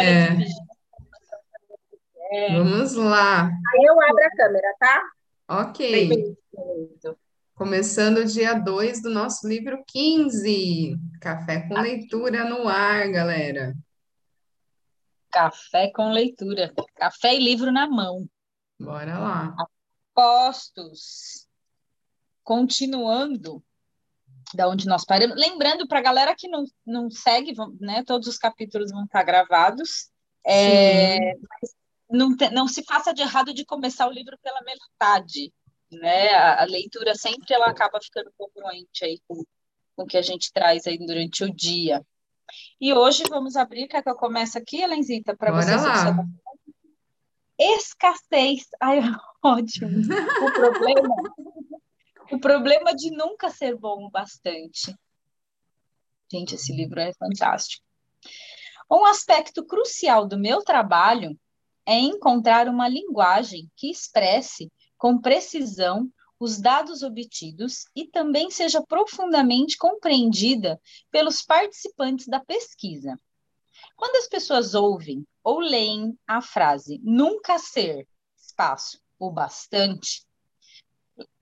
[0.00, 0.28] É.
[2.52, 3.46] Vamos lá.
[3.46, 5.02] Aí eu abro a câmera, tá?
[5.48, 6.08] Ok.
[6.08, 7.18] Perfeito.
[7.54, 10.96] Começando o dia 2 do nosso livro 15.
[11.20, 13.74] Café com leitura no ar, galera.
[15.30, 16.72] Café com leitura.
[16.96, 18.28] Café e livro na mão.
[18.80, 19.54] Bora lá.
[20.12, 21.46] Postos.
[22.42, 23.62] Continuando
[24.54, 25.36] da onde nós paramos.
[25.36, 30.10] Lembrando para a galera que não, não segue, né, todos os capítulos vão estar gravados.
[30.46, 31.34] É,
[32.10, 35.52] não, te, não se faça de errado de começar o livro pela metade.
[35.90, 36.30] Né?
[36.30, 39.36] A, a, leitura sempre ela acaba ficando congruente aí com,
[39.96, 42.04] com o que a gente traz aí durante o dia.
[42.80, 46.16] E hoje vamos abrir, quer que eu comece aqui, Helenzita, para você lá.
[47.58, 48.66] Escassez.
[48.80, 49.00] Ai,
[49.42, 49.88] ótimo.
[49.88, 51.14] O problema
[52.34, 54.94] o problema de nunca ser bom o bastante.
[56.30, 57.84] Gente, esse livro é fantástico.
[58.90, 61.38] Um aspecto crucial do meu trabalho
[61.86, 69.76] é encontrar uma linguagem que expresse com precisão os dados obtidos e também seja profundamente
[69.78, 73.18] compreendida pelos participantes da pesquisa.
[73.96, 80.23] Quando as pessoas ouvem ou leem a frase nunca ser espaço o bastante,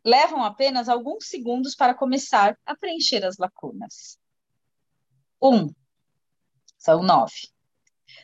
[0.05, 4.19] levam apenas alguns segundos para começar a preencher as lacunas.
[5.41, 5.72] Um,
[6.77, 7.48] são nove.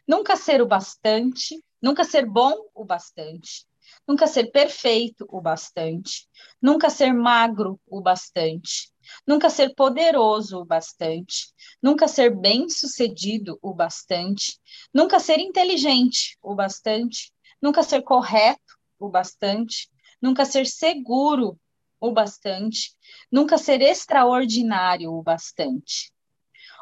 [0.07, 3.67] Nunca ser o bastante, nunca ser bom o bastante,
[4.07, 6.29] nunca ser perfeito o bastante,
[6.61, 8.93] nunca ser magro o bastante,
[9.27, 14.59] nunca ser poderoso o bastante, nunca ser bem-sucedido o bastante,
[14.93, 19.89] nunca ser inteligente o bastante, nunca ser correto o bastante,
[20.21, 21.59] nunca ser seguro
[22.01, 22.95] o bastante,
[23.31, 26.13] nunca ser extraordinário o bastante.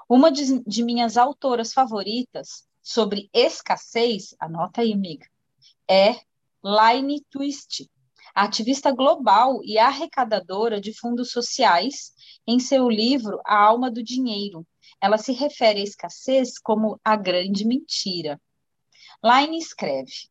[0.08, 5.27] Uma de, de minhas autoras favoritas sobre escassez, anota aí, amiga,
[5.89, 6.20] é
[6.62, 7.91] Laine Twist,
[8.34, 12.13] ativista global e arrecadadora de fundos sociais,
[12.46, 14.67] em seu livro A Alma do Dinheiro.
[15.01, 18.40] Ela se refere à escassez como a grande mentira.
[19.23, 20.29] Laine escreve: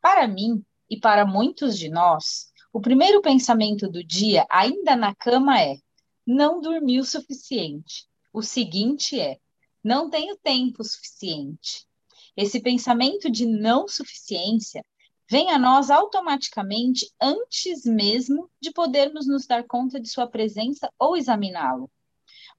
[0.00, 5.60] Para mim e para muitos de nós, o primeiro pensamento do dia, ainda na cama,
[5.60, 5.78] é:
[6.24, 8.06] não dormi o suficiente.
[8.32, 9.36] O seguinte é:
[9.82, 11.84] não tenho tempo suficiente.
[12.36, 14.84] Esse pensamento de não suficiência
[15.28, 21.16] vem a nós automaticamente antes mesmo de podermos nos dar conta de sua presença ou
[21.16, 21.90] examiná-lo.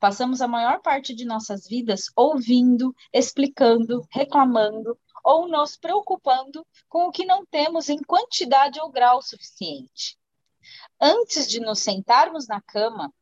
[0.01, 7.11] Passamos a maior parte de nossas vidas ouvindo, explicando, reclamando, ou nos preocupando com o
[7.11, 10.17] que não temos em quantidade ou grau suficiente.
[10.99, 13.13] Antes de nos sentarmos na cama,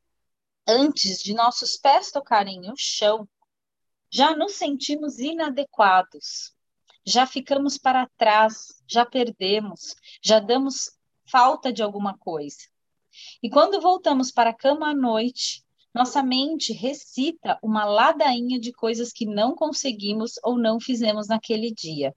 [0.68, 3.28] antes de nossos pés tocarem o chão,
[4.09, 6.53] já nos sentimos inadequados,
[7.06, 10.91] já ficamos para trás, já perdemos, já damos
[11.29, 12.68] falta de alguma coisa.
[13.41, 19.11] E quando voltamos para a cama à noite, nossa mente recita uma ladainha de coisas
[19.11, 22.15] que não conseguimos ou não fizemos naquele dia.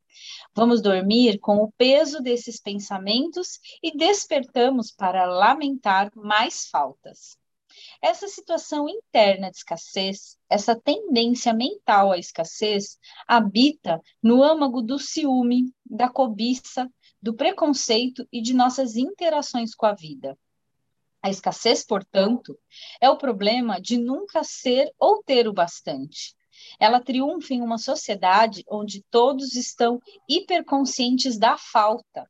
[0.55, 7.39] Vamos dormir com o peso desses pensamentos e despertamos para lamentar mais faltas.
[8.03, 15.73] Essa situação interna de escassez, essa tendência mental à escassez, habita no âmago do ciúme,
[15.87, 16.91] da cobiça,
[17.23, 20.37] do preconceito e de nossas interações com a vida.
[21.23, 22.59] A escassez, portanto,
[23.01, 26.35] é o problema de nunca ser ou ter o bastante.
[26.79, 32.29] Ela triunfa em uma sociedade onde todos estão hiperconscientes da falta.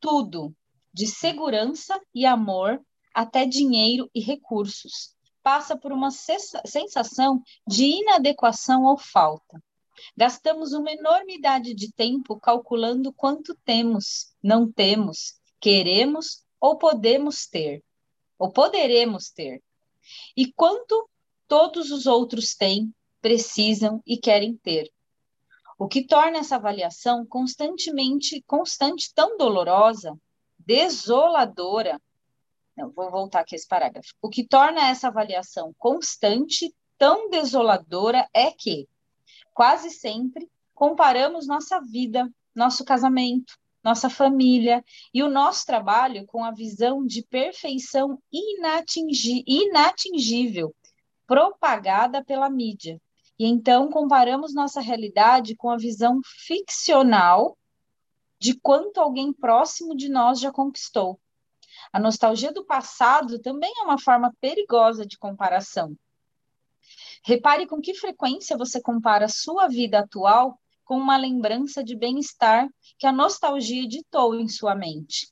[0.00, 0.54] Tudo,
[0.92, 2.80] de segurança e amor
[3.12, 9.62] até dinheiro e recursos, passa por uma sensação de inadequação ou falta.
[10.16, 17.82] Gastamos uma enormidade de tempo calculando quanto temos, não temos, queremos ou podemos ter
[18.38, 19.62] ou poderemos ter,
[20.36, 21.08] e quanto
[21.48, 24.90] todos os outros têm, precisam e querem ter.
[25.78, 30.18] O que torna essa avaliação constantemente constante tão dolorosa,
[30.58, 32.00] desoladora.
[32.76, 34.08] Não, vou voltar aqui esse parágrafo.
[34.22, 38.88] O que torna essa avaliação constante tão desoladora é que
[39.52, 44.84] quase sempre comparamos nossa vida, nosso casamento, nossa família
[45.14, 50.74] e o nosso trabalho com a visão de perfeição inatingi inatingível
[51.24, 53.00] propagada pela mídia.
[53.38, 57.56] E então comparamos nossa realidade com a visão ficcional
[58.40, 61.20] de quanto alguém próximo de nós já conquistou.
[61.92, 65.96] A nostalgia do passado também é uma forma perigosa de comparação.
[67.24, 72.68] Repare com que frequência você compara sua vida atual com uma lembrança de bem-estar
[72.98, 75.28] que a nostalgia ditou em sua mente,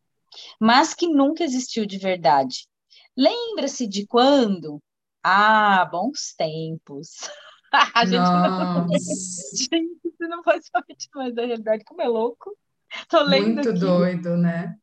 [0.60, 2.66] mas que nunca existiu de verdade.
[3.16, 4.82] Lembra-se de quando?
[5.22, 7.30] Ah, bons tempos.
[7.94, 8.88] a gente não...
[9.56, 12.54] gente, não faz parte mais da realidade, como é louco.
[13.08, 13.78] Tô lendo Muito aqui.
[13.78, 14.76] doido, né?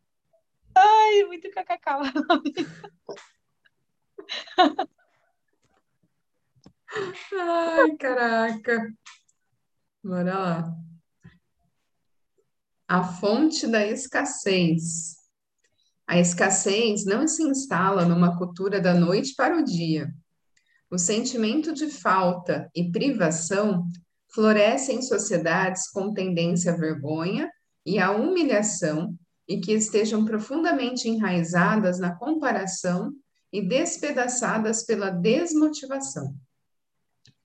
[0.73, 1.85] Ai, muito kkk.
[7.37, 8.93] Ai, caraca.
[10.03, 10.75] Bora lá.
[12.87, 15.15] A fonte da escassez.
[16.07, 20.11] A escassez não se instala numa cultura da noite para o dia.
[20.89, 23.87] O sentimento de falta e privação
[24.33, 27.49] floresce em sociedades com tendência à vergonha
[27.85, 29.15] e à humilhação
[29.47, 33.13] e que estejam profundamente enraizadas na comparação
[33.53, 36.35] e despedaçadas pela desmotivação.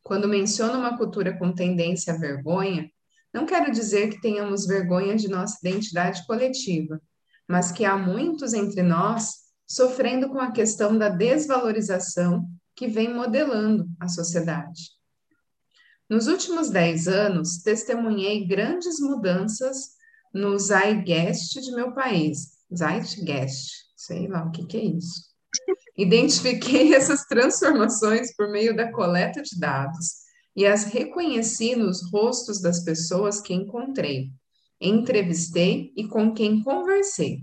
[0.07, 2.89] Quando menciono uma cultura com tendência à vergonha,
[3.35, 7.03] não quero dizer que tenhamos vergonha de nossa identidade coletiva,
[7.49, 9.33] mas que há muitos entre nós
[9.67, 14.93] sofrendo com a questão da desvalorização que vem modelando a sociedade.
[16.09, 19.97] Nos últimos dez anos, testemunhei grandes mudanças
[20.33, 22.53] no Zeitgeist de meu país.
[22.73, 25.36] Zeitgeist, sei lá o que, que é isso.
[25.97, 32.83] Identifiquei essas transformações por meio da coleta de dados e as reconheci nos rostos das
[32.83, 34.31] pessoas que encontrei,
[34.81, 37.41] entrevistei e com quem conversei.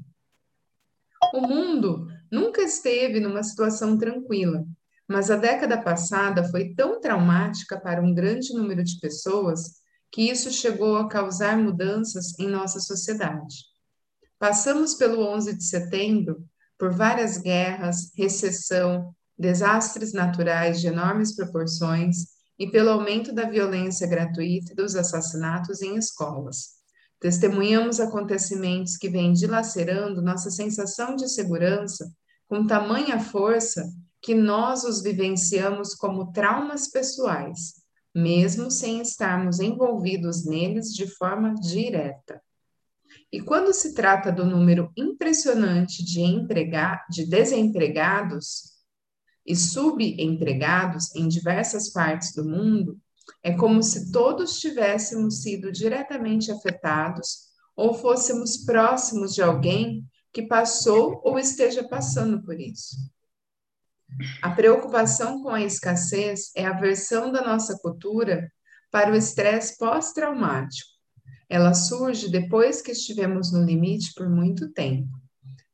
[1.34, 4.66] O mundo nunca esteve numa situação tranquila,
[5.08, 10.52] mas a década passada foi tão traumática para um grande número de pessoas que isso
[10.52, 13.66] chegou a causar mudanças em nossa sociedade.
[14.38, 16.48] Passamos pelo 11 de setembro
[16.78, 24.74] por várias guerras, recessão, desastres naturais de enormes proporções e pelo aumento da violência gratuita
[24.74, 26.74] e dos assassinatos em escolas.
[27.20, 32.12] Testemunhamos acontecimentos que vêm dilacerando nossa sensação de segurança
[32.48, 33.90] com tamanha força
[34.22, 37.74] que nós os vivenciamos como traumas pessoais,
[38.14, 42.42] mesmo sem estarmos envolvidos neles de forma direta.
[43.34, 46.22] E quando se trata do número impressionante de,
[47.10, 48.74] de desempregados
[49.44, 52.96] e subempregados em diversas partes do mundo,
[53.42, 61.20] é como se todos tivéssemos sido diretamente afetados ou fôssemos próximos de alguém que passou
[61.24, 62.96] ou esteja passando por isso.
[64.44, 68.48] A preocupação com a escassez é a versão da nossa cultura
[68.92, 70.93] para o estresse pós-traumático
[71.54, 75.08] ela surge depois que estivemos no limite por muito tempo.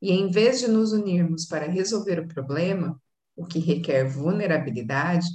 [0.02, 3.02] E em vez de nos unirmos para resolver o problema,
[3.34, 5.26] o que requer vulnerabilidade,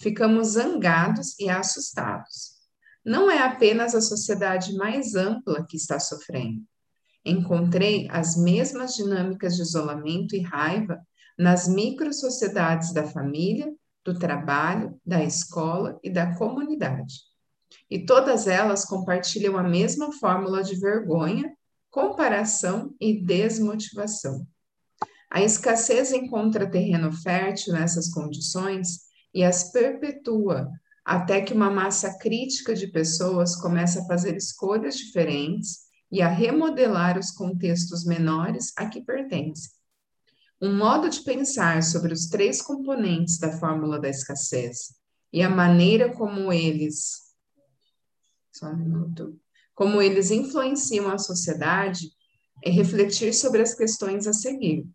[0.00, 2.52] ficamos zangados e assustados.
[3.04, 6.62] Não é apenas a sociedade mais ampla que está sofrendo.
[7.22, 10.98] Encontrei as mesmas dinâmicas de isolamento e raiva
[11.38, 13.70] nas micro-sociedades da família,
[14.02, 17.29] do trabalho, da escola e da comunidade
[17.90, 21.52] e todas elas compartilham a mesma fórmula de vergonha,
[21.90, 24.46] comparação e desmotivação.
[25.30, 29.00] A escassez encontra terreno fértil nessas condições
[29.32, 30.68] e as perpetua
[31.04, 35.80] até que uma massa crítica de pessoas começa a fazer escolhas diferentes
[36.10, 39.70] e a remodelar os contextos menores a que pertencem.
[40.60, 44.94] Um modo de pensar sobre os três componentes da fórmula da escassez
[45.32, 47.29] e a maneira como eles
[48.52, 49.38] só um minuto.
[49.74, 52.10] Como eles influenciam a sociedade
[52.62, 54.86] é refletir sobre as questões a seguir.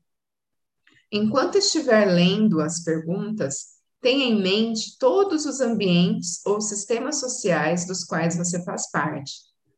[1.12, 8.04] Enquanto estiver lendo as perguntas, tenha em mente todos os ambientes ou sistemas sociais dos
[8.04, 9.34] quais você faz parte,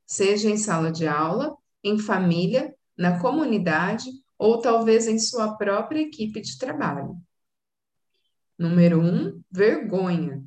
[0.05, 6.41] seja em sala de aula, em família, na comunidade ou talvez em sua própria equipe
[6.41, 7.17] de trabalho.
[8.57, 10.43] Número um, vergonha.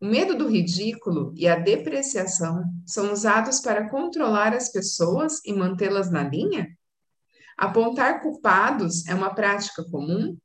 [0.00, 6.08] O medo do ridículo e a depreciação são usados para controlar as pessoas e mantê-las
[6.08, 6.68] na linha?
[7.56, 10.38] Apontar culpados é uma prática comum?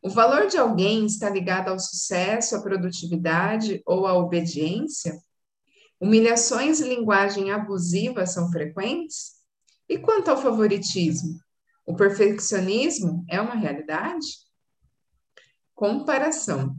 [0.00, 5.20] O valor de alguém está ligado ao sucesso, à produtividade ou à obediência?
[6.00, 9.32] Humilhações e linguagem abusiva são frequentes?
[9.86, 11.38] E quanto ao favoritismo?
[11.84, 14.26] O perfeccionismo é uma realidade?
[15.74, 16.74] Comparação.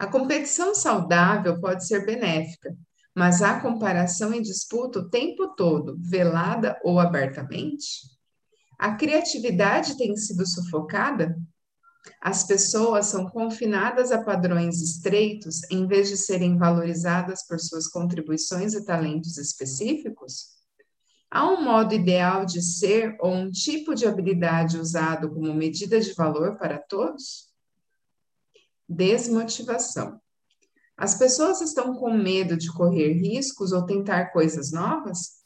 [0.00, 2.74] A competição saudável pode ser benéfica,
[3.14, 8.08] mas a comparação e disputa o tempo todo, velada ou abertamente?
[8.78, 11.36] A criatividade tem sido sufocada?
[12.18, 18.72] As pessoas são confinadas a padrões estreitos em vez de serem valorizadas por suas contribuições
[18.72, 20.46] e talentos específicos?
[21.30, 26.14] Há um modo ideal de ser ou um tipo de habilidade usado como medida de
[26.14, 27.49] valor para todos?
[28.92, 30.20] Desmotivação.
[30.96, 35.44] As pessoas estão com medo de correr riscos ou tentar coisas novas?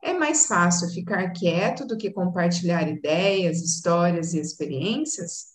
[0.00, 5.54] É mais fácil ficar quieto do que compartilhar ideias, histórias e experiências?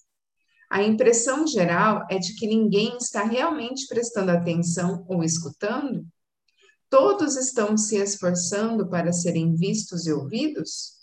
[0.69, 6.05] A impressão geral é de que ninguém está realmente prestando atenção ou escutando?
[6.89, 10.98] Todos estão se esforçando para serem vistos e ouvidos?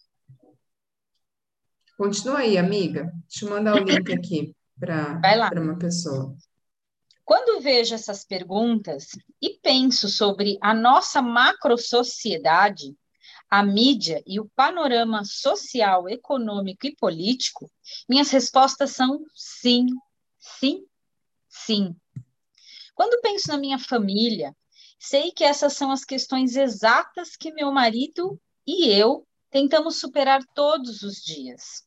[1.97, 3.11] Continua aí, amiga.
[3.27, 6.37] Deixa eu mandar o link aqui para uma pessoa.
[7.25, 9.09] Quando vejo essas perguntas
[9.43, 12.97] e penso sobre a nossa macro-sociedade,
[13.51, 17.71] a mídia e o panorama social, econômico e político,
[18.09, 19.87] minhas respostas são sim,
[20.39, 20.85] sim,
[21.49, 21.97] sim.
[22.95, 24.55] Quando penso na minha família,
[24.99, 31.03] Sei que essas são as questões exatas que meu marido e eu tentamos superar todos
[31.03, 31.87] os dias.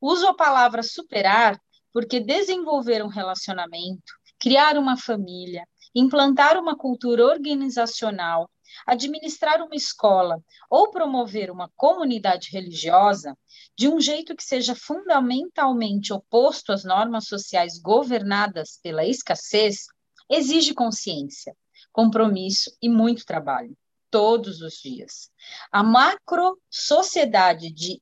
[0.00, 1.60] Uso a palavra superar
[1.92, 8.50] porque desenvolver um relacionamento, criar uma família, implantar uma cultura organizacional,
[8.86, 13.36] administrar uma escola ou promover uma comunidade religiosa
[13.76, 19.86] de um jeito que seja fundamentalmente oposto às normas sociais governadas pela escassez,
[20.28, 21.54] exige consciência,
[21.92, 23.76] compromisso e muito trabalho,
[24.10, 25.30] todos os dias.
[25.70, 28.00] A macro sociedade de,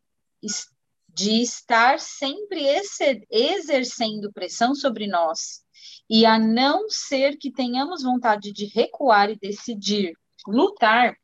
[1.21, 2.65] de estar sempre
[3.31, 5.63] exercendo pressão sobre nós,
[6.09, 10.15] e a não ser que tenhamos vontade de recuar e decidir
[10.47, 11.15] lutar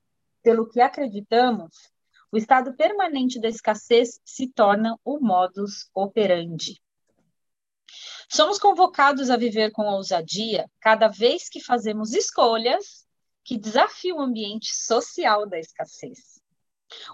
[0.42, 1.90] pelo que acreditamos,
[2.30, 6.78] o estado permanente da escassez se torna o modus operandi.
[8.28, 13.06] Somos convocados a viver com ousadia cada vez que fazemos escolhas
[13.42, 16.38] que desafiam o ambiente social da escassez.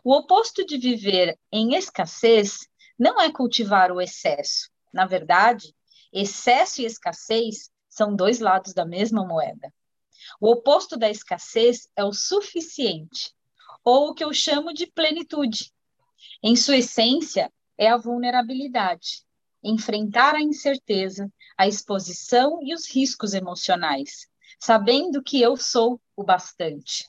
[0.03, 2.69] O oposto de viver em escassez
[2.99, 4.71] não é cultivar o excesso.
[4.93, 5.75] Na verdade,
[6.13, 9.73] excesso e escassez são dois lados da mesma moeda.
[10.41, 13.33] O oposto da escassez é o suficiente,
[13.85, 15.73] ou o que eu chamo de plenitude.
[16.43, 19.25] Em sua essência, é a vulnerabilidade
[19.63, 24.27] enfrentar a incerteza, a exposição e os riscos emocionais,
[24.59, 27.09] sabendo que eu sou o bastante.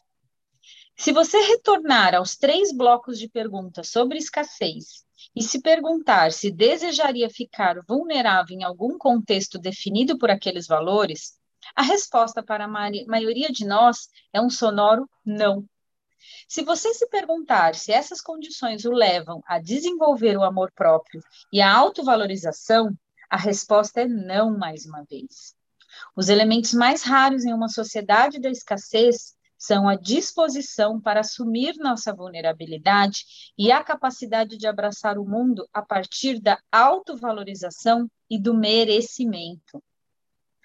[0.96, 5.04] Se você retornar aos três blocos de perguntas sobre escassez
[5.36, 11.34] e se perguntar se desejaria ficar vulnerável em algum contexto definido por aqueles valores,
[11.75, 15.65] a resposta para a maioria de nós é um sonoro não.
[16.48, 21.62] Se você se perguntar se essas condições o levam a desenvolver o amor próprio e
[21.62, 22.96] a autovalorização,
[23.30, 25.56] a resposta é não mais uma vez.
[26.15, 32.13] Os elementos mais raros em uma sociedade da escassez são a disposição para assumir nossa
[32.13, 39.82] vulnerabilidade e a capacidade de abraçar o mundo a partir da autovalorização e do merecimento.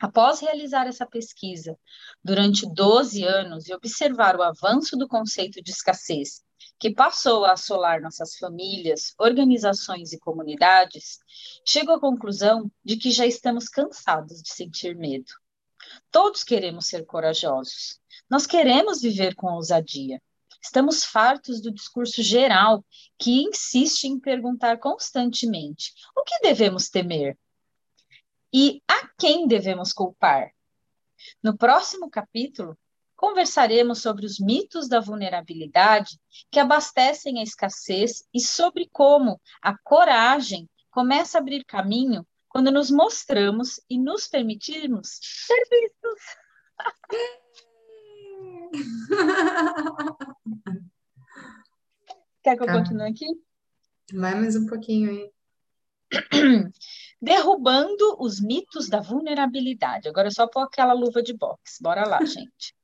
[0.00, 1.78] Após realizar essa pesquisa
[2.24, 6.42] durante 12 anos e observar o avanço do conceito de escassez,
[6.76, 11.20] que passou a assolar nossas famílias, organizações e comunidades,
[11.64, 15.30] chego à conclusão de que já estamos cansados de sentir medo.
[16.10, 18.00] Todos queremos ser corajosos.
[18.30, 20.20] Nós queremos viver com ousadia.
[20.62, 22.84] Estamos fartos do discurso geral
[23.18, 27.38] que insiste em perguntar constantemente: o que devemos temer?
[28.52, 30.52] e a quem devemos culpar.
[31.42, 32.78] No próximo capítulo,
[33.16, 36.18] conversaremos sobre os mitos da vulnerabilidade
[36.50, 42.90] que abastecem a escassez e sobre como a coragem começa a abrir caminho quando nos
[42.90, 46.22] mostramos e nos permitirmos ser vistos.
[52.42, 53.26] Quer que eu continue aqui?
[54.12, 55.30] Vai mais um pouquinho aí.
[57.20, 60.08] Derrubando os mitos da vulnerabilidade.
[60.08, 61.82] Agora é só pôr aquela luva de boxe.
[61.82, 62.74] Bora lá, gente.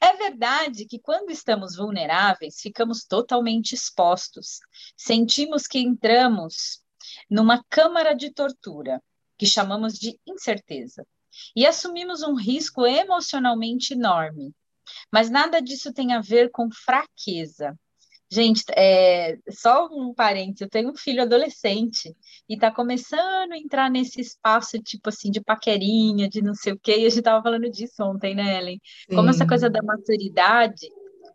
[0.00, 4.60] É verdade que quando estamos vulneráveis, ficamos totalmente expostos.
[4.96, 6.82] Sentimos que entramos
[7.28, 9.02] numa câmara de tortura,
[9.36, 11.06] que chamamos de incerteza,
[11.54, 14.52] e assumimos um risco emocionalmente enorme.
[15.12, 17.78] Mas nada disso tem a ver com fraqueza.
[18.32, 22.14] Gente, é, só um parênteses, eu tenho um filho adolescente
[22.48, 26.78] e tá começando a entrar nesse espaço, tipo assim, de paquerinha, de não sei o
[26.78, 28.80] quê, e a gente tava falando disso ontem, né, Ellen?
[29.08, 29.16] Sim.
[29.16, 30.86] Como essa coisa da maturidade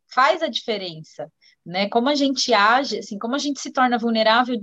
[0.08, 1.30] faz a diferença,
[1.66, 1.90] né?
[1.90, 4.58] Como a gente age, assim, como a gente se torna vulnerável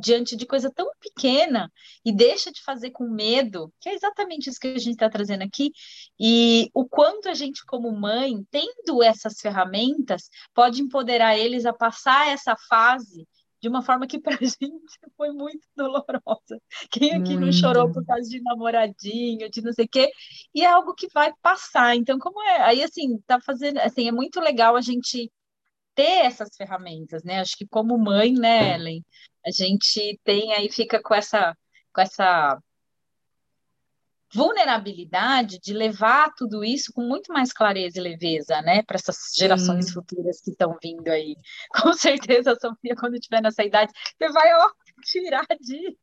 [0.00, 1.70] diante de coisa tão pequena
[2.04, 5.42] e deixa de fazer com medo, que é exatamente isso que a gente está trazendo
[5.42, 5.72] aqui,
[6.18, 12.28] e o quanto a gente, como mãe, tendo essas ferramentas, pode empoderar eles a passar
[12.28, 13.26] essa fase
[13.62, 16.60] de uma forma que para a gente foi muito dolorosa.
[16.90, 20.10] Quem aqui não chorou por causa de namoradinho, de não sei o quê?
[20.52, 21.94] E é algo que vai passar.
[21.94, 22.62] Então, como é?
[22.62, 23.78] Aí, assim, tá fazendo.
[23.78, 25.30] Assim, é muito legal a gente
[25.94, 27.40] ter essas ferramentas, né?
[27.40, 29.04] Acho que como mãe, né, Ellen,
[29.44, 31.56] a gente tem aí, fica com essa,
[31.92, 32.58] com essa
[34.34, 39.86] vulnerabilidade de levar tudo isso com muito mais clareza e leveza, né, para essas gerações
[39.86, 39.92] sim.
[39.92, 41.36] futuras que estão vindo aí.
[41.82, 44.70] Com certeza, Sofia, quando tiver nessa idade, você vai ó,
[45.04, 45.96] tirar de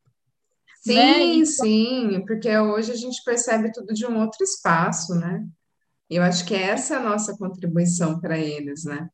[0.82, 1.20] Sim, né?
[1.20, 5.46] Então sim, porque hoje a gente percebe tudo de um outro espaço, né?
[6.10, 9.10] Eu acho que essa é a nossa contribuição para eles, né?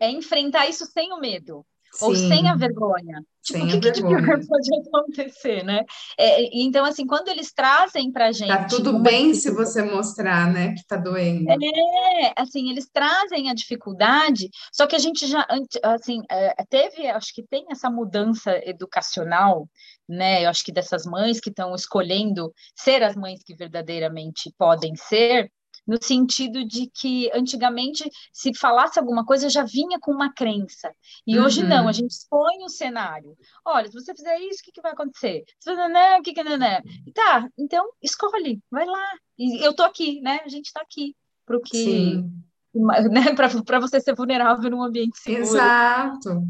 [0.00, 1.64] É enfrentar isso sem o medo.
[1.92, 2.04] Sim.
[2.04, 3.22] ou sem a vergonha.
[3.42, 5.84] Tipo, o que, que de pior pode acontecer, né?
[6.18, 8.48] É, então, assim, quando eles trazem pra gente.
[8.48, 11.48] Tá tudo bem se você mostrar, né, que tá doendo.
[11.48, 15.46] É, assim, eles trazem a dificuldade, só que a gente já,
[15.84, 19.68] assim, é, teve, acho que tem essa mudança educacional,
[20.08, 20.44] né?
[20.44, 25.52] Eu acho que dessas mães que estão escolhendo ser as mães que verdadeiramente podem ser,
[25.86, 30.92] no sentido de que antigamente se falasse alguma coisa já vinha com uma crença
[31.26, 31.44] e uhum.
[31.44, 33.36] hoje não, a gente expõe o cenário.
[33.64, 35.44] Olha, se você fizer isso, o que, que vai acontecer?
[35.60, 36.82] Se você não, o que que não, não.
[37.14, 39.12] Tá, então escolhe, vai lá.
[39.38, 40.40] E eu tô aqui, né?
[40.44, 41.14] A gente está aqui
[41.44, 42.42] para o que Sim.
[43.10, 45.42] né, para você ser vulnerável num ambiente seguro.
[45.42, 46.42] Exato.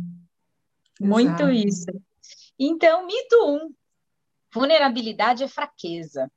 [1.00, 1.50] Muito Exato.
[1.50, 1.87] isso.
[2.59, 3.75] Então, mito um,
[4.52, 6.31] vulnerabilidade é fraqueza.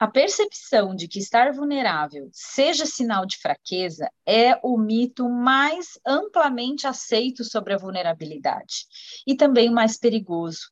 [0.00, 6.86] A percepção de que estar vulnerável seja sinal de fraqueza é o mito mais amplamente
[6.86, 8.86] aceito sobre a vulnerabilidade
[9.26, 10.70] e também o mais perigoso.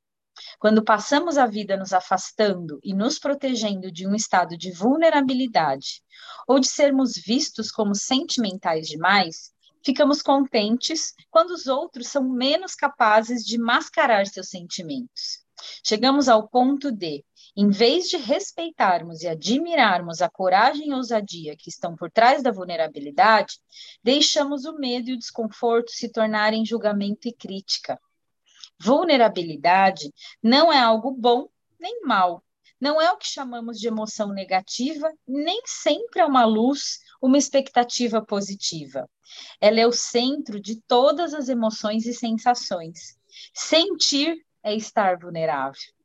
[0.58, 6.02] Quando passamos a vida nos afastando e nos protegendo de um estado de vulnerabilidade
[6.46, 9.52] ou de sermos vistos como sentimentais demais,
[9.84, 15.44] ficamos contentes quando os outros são menos capazes de mascarar seus sentimentos.
[15.84, 17.22] Chegamos ao ponto de
[17.60, 22.52] em vez de respeitarmos e admirarmos a coragem e ousadia que estão por trás da
[22.52, 23.58] vulnerabilidade,
[24.00, 28.00] deixamos o medo e o desconforto se tornarem julgamento e crítica.
[28.80, 31.48] Vulnerabilidade não é algo bom
[31.80, 32.44] nem mal.
[32.80, 38.24] Não é o que chamamos de emoção negativa, nem sempre é uma luz, uma expectativa
[38.24, 39.10] positiva.
[39.60, 43.18] Ela é o centro de todas as emoções e sensações.
[43.52, 45.97] Sentir é estar vulnerável.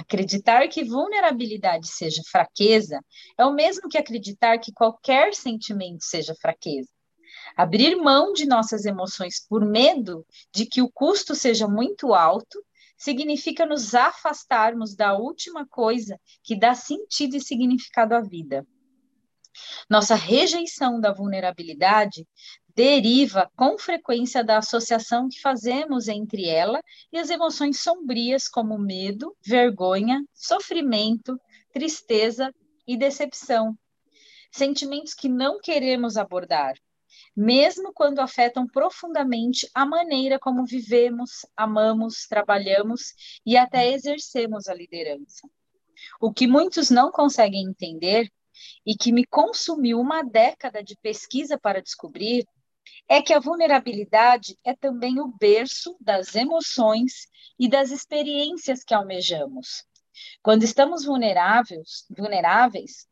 [0.00, 3.04] Acreditar que vulnerabilidade seja fraqueza
[3.36, 6.88] é o mesmo que acreditar que qualquer sentimento seja fraqueza.
[7.54, 12.64] Abrir mão de nossas emoções por medo de que o custo seja muito alto
[12.96, 18.66] significa nos afastarmos da última coisa que dá sentido e significado à vida.
[19.88, 22.26] Nossa rejeição da vulnerabilidade
[22.74, 29.36] deriva com frequência da associação que fazemos entre ela e as emoções sombrias como medo,
[29.42, 31.40] vergonha, sofrimento,
[31.72, 32.54] tristeza
[32.86, 33.76] e decepção.
[34.52, 36.74] Sentimentos que não queremos abordar,
[37.36, 43.14] mesmo quando afetam profundamente a maneira como vivemos, amamos, trabalhamos
[43.46, 45.48] e até exercemos a liderança.
[46.20, 48.30] O que muitos não conseguem entender
[48.84, 52.44] e que me consumiu uma década de pesquisa para descobrir
[53.08, 57.26] é que a vulnerabilidade é também o berço das emoções
[57.58, 59.84] e das experiências que almejamos.
[60.42, 63.06] Quando estamos vulneráveis, vulneráveis,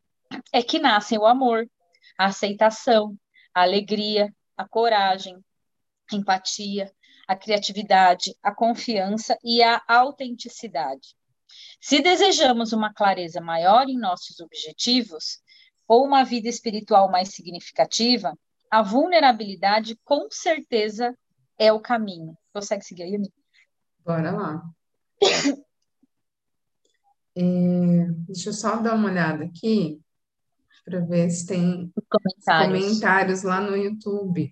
[0.53, 1.69] é que nascem o amor,
[2.17, 3.17] a aceitação,
[3.53, 5.37] a alegria, a coragem,
[6.11, 6.91] a empatia,
[7.27, 11.15] a criatividade, a confiança e a autenticidade.
[11.81, 15.39] Se desejamos uma clareza maior em nossos objetivos
[15.87, 18.37] ou uma vida espiritual mais significativa,
[18.69, 21.17] a vulnerabilidade com certeza
[21.57, 22.37] é o caminho.
[22.53, 23.33] Consegue seguir aí, amiga?
[24.05, 24.63] Bora lá.
[27.35, 27.41] é,
[28.27, 29.99] deixa eu só dar uma olhada aqui
[30.85, 32.85] para ver se tem comentários.
[32.85, 34.51] comentários lá no YouTube.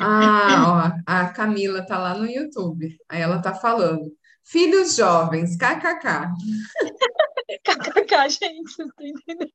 [0.00, 2.98] Ah, ó, a Camila tá lá no YouTube.
[3.08, 4.12] Aí ela tá falando.
[4.42, 6.32] Filhos jovens, kkk.
[7.64, 9.52] kkk, gente, vocês estão entendendo?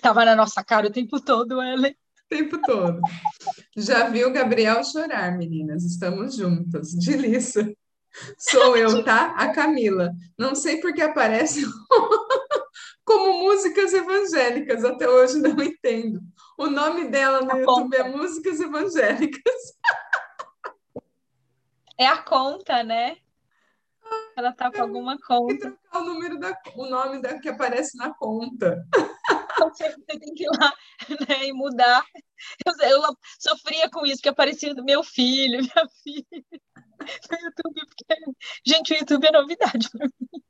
[0.00, 1.94] Tava na nossa cara o tempo todo, Ellen
[2.28, 3.00] tempo todo.
[3.76, 5.84] Já viu Gabriel chorar, meninas?
[5.84, 6.90] Estamos juntas.
[6.90, 7.72] De liça.
[8.38, 9.34] Sou eu, tá?
[9.36, 10.12] A Camila.
[10.38, 11.64] Não sei porque aparece
[13.04, 14.84] como músicas evangélicas.
[14.84, 16.20] Até hoje não entendo.
[16.56, 19.78] O nome dela no YouTube é Músicas Evangélicas.
[21.96, 23.16] É a conta, né?
[24.36, 25.76] Ela tá com alguma conta.
[25.92, 28.84] o número da, o nome da que aparece na conta.
[29.74, 30.72] Você tem que ir lá
[31.28, 32.04] né, e mudar.
[32.66, 36.44] Eu, eu, sofria com isso, que aparecia do meu filho, minha filha,
[37.30, 38.32] no YouTube, porque,
[38.66, 40.42] gente, o YouTube é novidade para mim.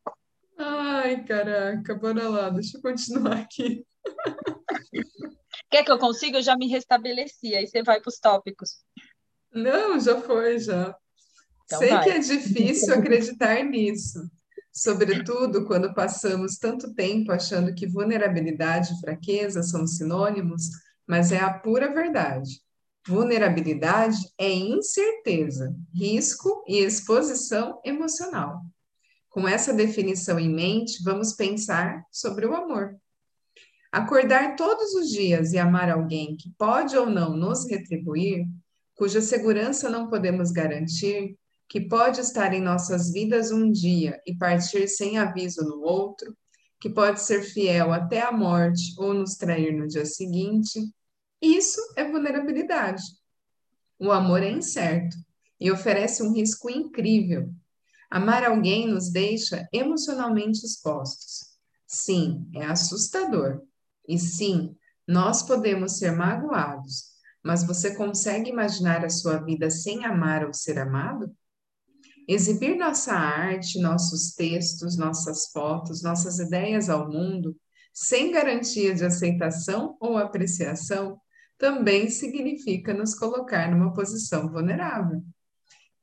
[0.59, 3.87] Ai, caraca, bora lá, deixa eu continuar aqui.
[5.71, 6.38] Quer que eu consiga?
[6.38, 8.83] Eu já me restabeleci, aí você vai para os tópicos.
[9.53, 10.97] Não, já foi, já.
[11.64, 12.05] Então Sei vai.
[12.05, 14.18] que é difícil acreditar nisso,
[14.79, 20.71] sobretudo quando passamos tanto tempo achando que vulnerabilidade e fraqueza são sinônimos,
[21.05, 22.62] mas é a pura verdade.
[23.05, 28.61] Vulnerabilidade é incerteza, risco e exposição emocional.
[29.29, 32.97] Com essa definição em mente, vamos pensar sobre o amor.
[33.91, 38.47] Acordar todos os dias e amar alguém que pode ou não nos retribuir,
[38.95, 41.37] cuja segurança não podemos garantir,
[41.68, 46.35] que pode estar em nossas vidas um dia e partir sem aviso no outro,
[46.81, 50.81] que pode ser fiel até a morte ou nos trair no dia seguinte,
[51.42, 53.02] isso é vulnerabilidade.
[53.98, 55.16] O amor é incerto
[55.61, 57.52] e oferece um risco incrível.
[58.11, 61.48] Amar alguém nos deixa emocionalmente expostos.
[61.87, 63.61] Sim, é assustador.
[64.07, 64.74] E sim,
[65.07, 67.09] nós podemos ser magoados.
[67.42, 71.35] Mas você consegue imaginar a sua vida sem amar ou ser amado?
[72.29, 77.57] Exibir nossa arte, nossos textos, nossas fotos, nossas ideias ao mundo,
[77.91, 81.19] sem garantia de aceitação ou apreciação,
[81.57, 85.23] também significa nos colocar numa posição vulnerável.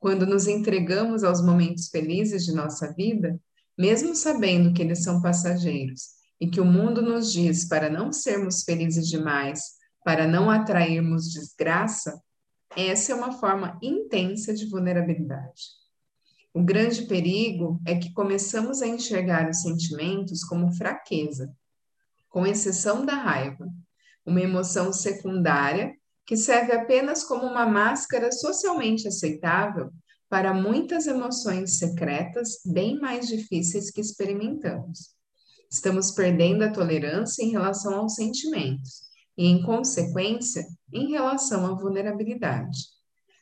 [0.00, 3.40] Quando nos entregamos aos momentos felizes de nossa vida,
[3.78, 6.08] mesmo sabendo que eles são passageiros
[6.40, 12.20] e que o mundo nos diz para não sermos felizes demais, para não atrairmos desgraça,
[12.76, 15.85] essa é uma forma intensa de vulnerabilidade.
[16.56, 21.54] O grande perigo é que começamos a enxergar os sentimentos como fraqueza,
[22.30, 23.68] com exceção da raiva,
[24.24, 25.92] uma emoção secundária
[26.24, 29.90] que serve apenas como uma máscara socialmente aceitável
[30.30, 35.10] para muitas emoções secretas bem mais difíceis que experimentamos.
[35.70, 39.02] Estamos perdendo a tolerância em relação aos sentimentos
[39.36, 42.95] e, em consequência, em relação à vulnerabilidade.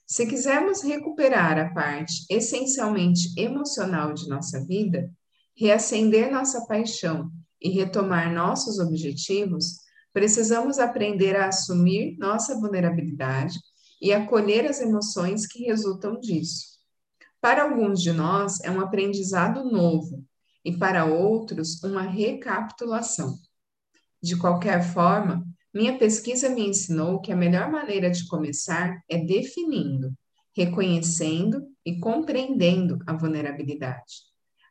[0.06, 5.10] Se quisermos recuperar a parte essencialmente emocional de nossa vida,
[5.56, 9.78] reacender nossa paixão e retomar nossos objetivos,
[10.12, 13.58] precisamos aprender a assumir nossa vulnerabilidade
[14.00, 16.74] e acolher as emoções que resultam disso.
[17.40, 20.24] Para alguns de nós, é um aprendizado novo
[20.64, 23.38] e para outros, uma recapitulação.
[24.22, 30.14] De qualquer forma, minha pesquisa me ensinou que a melhor maneira de começar é definindo,
[30.56, 34.22] reconhecendo e compreendendo a vulnerabilidade.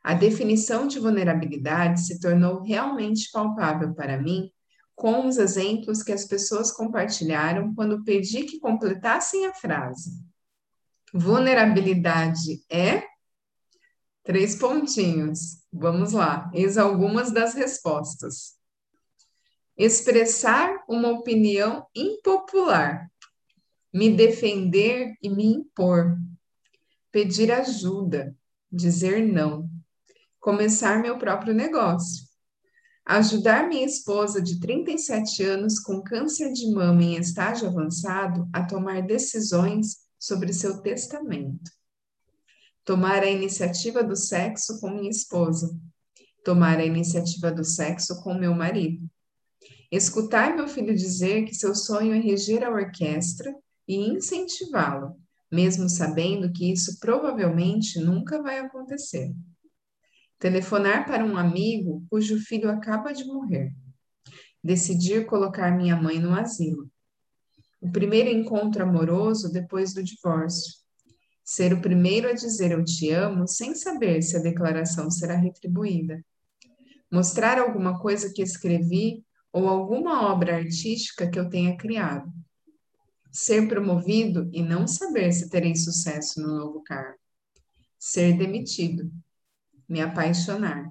[0.02, 4.50] A definição de vulnerabilidade se tornou realmente palpável para mim
[4.94, 10.10] com os exemplos que as pessoas compartilharam quando pedi que completassem a frase.
[11.12, 13.02] Vulnerabilidade é
[14.22, 15.58] três pontinhos.
[15.70, 18.54] Vamos lá, eis algumas das respostas
[19.76, 23.10] expressar uma opinião impopular,
[23.92, 26.16] me defender e me impor,
[27.10, 28.34] pedir ajuda,
[28.70, 29.68] dizer não,
[30.40, 32.24] começar meu próprio negócio,
[33.04, 39.02] ajudar minha esposa de 37 anos com câncer de mama em estágio avançado a tomar
[39.02, 41.70] decisões sobre seu testamento,
[42.84, 45.76] tomar a iniciativa do sexo com minha esposa,
[46.44, 49.08] tomar a iniciativa do sexo com meu marido
[49.96, 53.54] Escutar meu filho dizer que seu sonho é reger a orquestra
[53.86, 55.14] e incentivá-lo,
[55.48, 59.32] mesmo sabendo que isso provavelmente nunca vai acontecer.
[60.36, 63.72] Telefonar para um amigo cujo filho acaba de morrer.
[64.64, 66.90] Decidir colocar minha mãe no asilo.
[67.80, 70.74] O primeiro encontro amoroso depois do divórcio.
[71.44, 76.20] Ser o primeiro a dizer eu te amo sem saber se a declaração será retribuída.
[77.08, 82.28] Mostrar alguma coisa que escrevi ou alguma obra artística que eu tenha criado.
[83.30, 87.20] Ser promovido e não saber se terei sucesso no novo cargo.
[87.96, 89.08] Ser demitido.
[89.88, 90.90] Me apaixonar.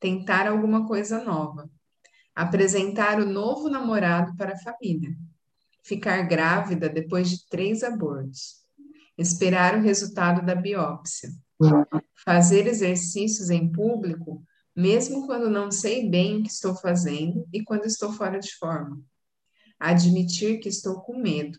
[0.00, 1.70] Tentar alguma coisa nova.
[2.34, 5.16] Apresentar o novo namorado para a família.
[5.84, 8.64] Ficar grávida depois de três abortos.
[9.16, 11.30] Esperar o resultado da biópsia.
[12.24, 14.42] Fazer exercícios em público
[14.74, 19.00] mesmo quando não sei bem o que estou fazendo e quando estou fora de forma.
[19.78, 21.58] Admitir que estou com medo.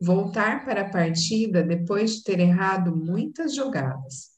[0.00, 4.30] Voltar para a partida depois de ter errado muitas jogadas.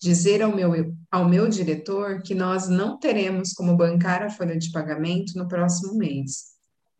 [0.00, 4.72] Dizer ao meu, ao meu diretor que nós não teremos como bancar a folha de
[4.72, 6.54] pagamento no próximo mês.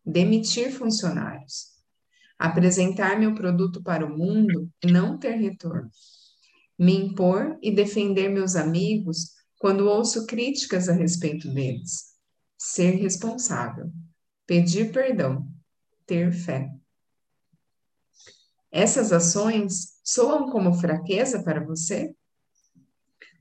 [0.05, 1.71] Demitir funcionários.
[2.39, 5.91] Apresentar meu produto para o mundo e não ter retorno.
[6.79, 12.15] Me impor e defender meus amigos quando ouço críticas a respeito deles.
[12.57, 13.93] Ser responsável.
[14.47, 15.47] Pedir perdão.
[16.07, 16.71] Ter fé.
[18.73, 22.15] Essas ações soam como fraqueza para você?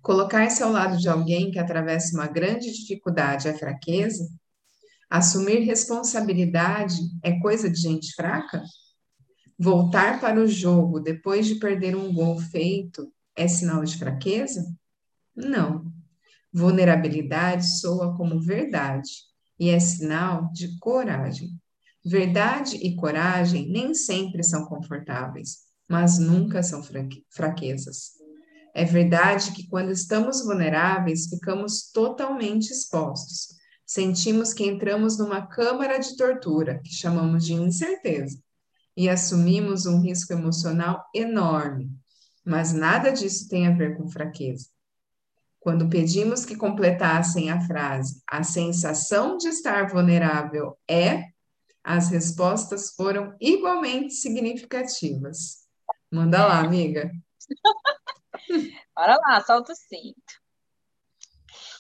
[0.02, 4.28] Colocar-se ao lado de alguém que atravessa uma grande dificuldade é fraqueza?
[5.10, 8.62] Assumir responsabilidade é coisa de gente fraca?
[9.58, 14.66] Voltar para o jogo depois de perder um gol feito é sinal de fraqueza?
[15.34, 15.99] Não.
[16.52, 19.10] Vulnerabilidade soa como verdade
[19.60, 21.50] e é sinal de coragem.
[22.04, 26.82] Verdade e coragem nem sempre são confortáveis, mas nunca são
[27.30, 28.14] fraquezas.
[28.74, 33.58] É verdade que quando estamos vulneráveis, ficamos totalmente expostos.
[33.86, 38.40] Sentimos que entramos numa câmara de tortura, que chamamos de incerteza,
[38.96, 41.92] e assumimos um risco emocional enorme.
[42.46, 44.68] Mas nada disso tem a ver com fraqueza.
[45.70, 51.26] Quando pedimos que completassem a frase, a sensação de estar vulnerável é,
[51.84, 55.68] as respostas foram igualmente significativas.
[56.12, 57.12] Manda lá, amiga.
[58.96, 60.42] Bora lá, solta o cinto.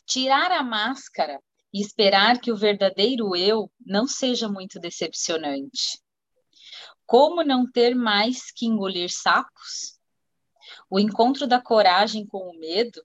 [0.05, 1.41] Tirar a máscara
[1.73, 5.99] e esperar que o verdadeiro eu não seja muito decepcionante.
[7.07, 9.99] Como não ter mais que engolir sapos?
[10.87, 13.01] O encontro da coragem com o medo?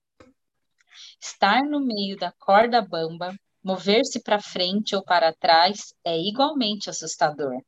[1.26, 7.62] Estar no meio da corda bamba, mover-se para frente ou para trás é igualmente assustador.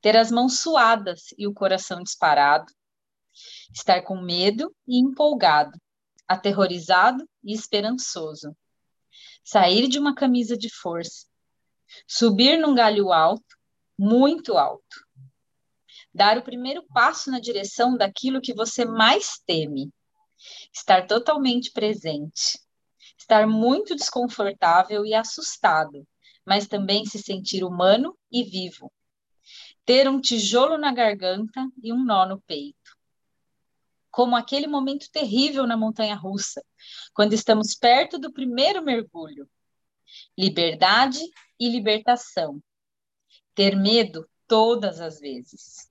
[0.00, 2.72] Ter as mãos suadas e o coração disparado,
[3.72, 5.76] estar com medo e empolgado,
[6.28, 8.56] aterrorizado e esperançoso,
[9.42, 11.26] sair de uma camisa de força,
[12.06, 13.58] subir num galho alto,
[13.98, 15.04] muito alto,
[16.14, 19.92] dar o primeiro passo na direção daquilo que você mais teme,
[20.72, 22.58] estar totalmente presente,
[23.18, 26.06] estar muito desconfortável e assustado,
[26.44, 28.92] mas também se sentir humano e vivo,
[29.84, 32.94] ter um tijolo na garganta e um nó no peito
[34.14, 36.64] como aquele momento terrível na montanha russa,
[37.12, 39.50] quando estamos perto do primeiro mergulho.
[40.38, 41.18] Liberdade
[41.58, 42.62] e libertação.
[43.56, 45.90] Ter medo todas as vezes.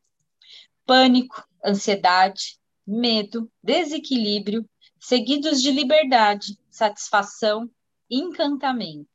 [0.86, 4.68] Pânico, ansiedade, medo, desequilíbrio,
[5.00, 7.70] seguidos de liberdade, satisfação,
[8.10, 9.10] encantamento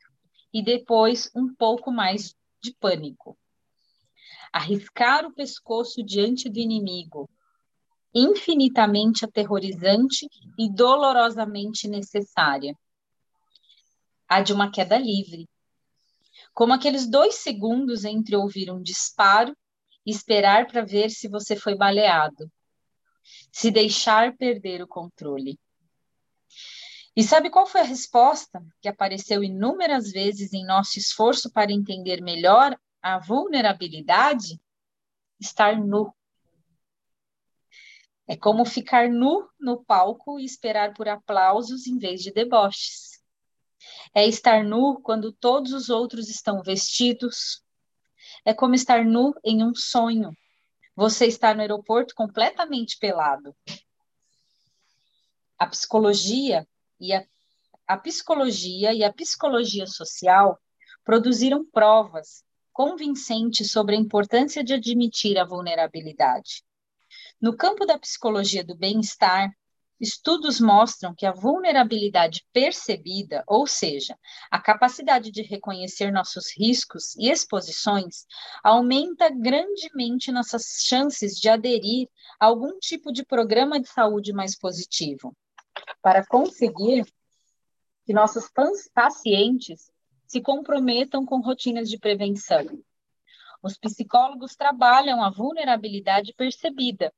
[0.53, 3.39] e depois um pouco mais de pânico.
[4.53, 7.29] Arriscar o pescoço diante do inimigo,
[8.15, 10.27] infinitamente aterrorizante
[10.59, 12.75] e dolorosamente necessária.
[14.27, 15.49] A de uma queda livre.
[16.55, 19.57] Como aqueles dois segundos entre ouvir um disparo
[20.05, 22.51] e esperar para ver se você foi baleado.
[23.53, 25.59] Se deixar perder o controle.
[27.17, 32.23] E sabe qual foi a resposta que apareceu inúmeras vezes em nosso esforço para entender
[32.23, 34.61] melhor a vulnerabilidade?
[35.41, 36.15] Estar nu.
[38.27, 43.21] É como ficar nu no palco e esperar por aplausos em vez de deboches.
[44.15, 47.65] É estar nu quando todos os outros estão vestidos.
[48.45, 50.33] É como estar nu em um sonho.
[50.99, 53.55] Você está no aeroporto completamente pelado.
[55.57, 56.67] A psicologia
[56.99, 57.25] e a,
[57.87, 60.59] a psicologia e a psicologia social
[61.05, 66.65] produziram provas convincentes sobre a importância de admitir a vulnerabilidade.
[67.41, 69.57] No campo da psicologia do bem-estar,
[70.01, 74.17] estudos mostram que a vulnerabilidade percebida, ou seja,
[74.51, 78.27] a capacidade de reconhecer nossos riscos e exposições,
[78.63, 82.09] aumenta grandemente nossas chances de aderir
[82.39, 85.37] a algum tipo de programa de saúde mais positivo.
[86.01, 87.05] Para conseguir
[88.05, 88.49] que nossos
[88.95, 89.91] pacientes
[90.27, 92.65] se comprometam com rotinas de prevenção.
[93.63, 97.13] Os psicólogos trabalham a vulnerabilidade percebida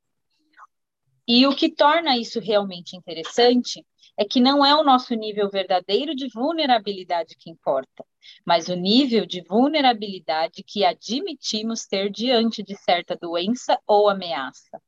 [1.27, 3.85] e o que torna isso realmente interessante
[4.17, 8.05] é que não é o nosso nível verdadeiro de vulnerabilidade que importa,
[8.45, 14.81] mas o nível de vulnerabilidade que admitimos ter diante de certa doença ou ameaça.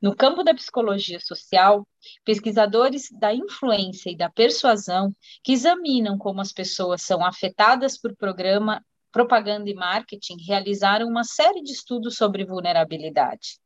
[0.00, 1.86] No campo da psicologia social,
[2.24, 8.82] pesquisadores da influência e da persuasão que examinam como as pessoas são afetadas por programa
[9.10, 13.58] propaganda e marketing realizaram uma série de estudos sobre vulnerabilidade.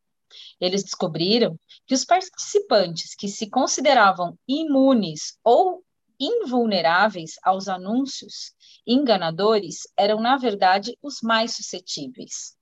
[0.61, 5.85] Eles descobriram que os participantes que se consideravam imunes ou
[6.19, 8.53] invulneráveis aos anúncios
[8.87, 12.57] enganadores eram, na verdade, os mais suscetíveis.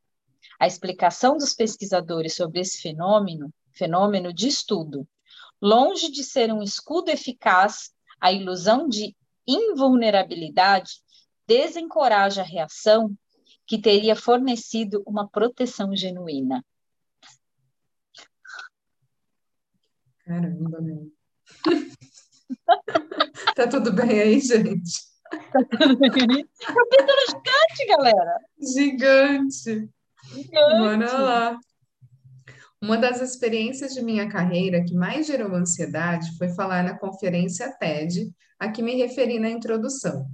[0.58, 5.06] A explicação dos pesquisadores sobre esse fenômeno, fenômeno de estudo,
[5.60, 11.02] longe de ser um escudo eficaz, a ilusão de invulnerabilidade
[11.46, 13.14] desencoraja a reação
[13.66, 16.64] que teria fornecido uma proteção genuína.
[20.30, 21.10] Caramba, meu.
[23.56, 24.92] tá tudo bem aí, gente?
[25.28, 26.10] Tá tudo bem.
[26.12, 28.38] Capítulo gigante, galera.
[28.62, 29.90] Gigante.
[30.32, 30.78] Gigante.
[30.78, 31.58] Bora lá.
[32.80, 38.32] Uma das experiências de minha carreira que mais gerou ansiedade foi falar na conferência TED,
[38.56, 40.28] a que me referi na introdução.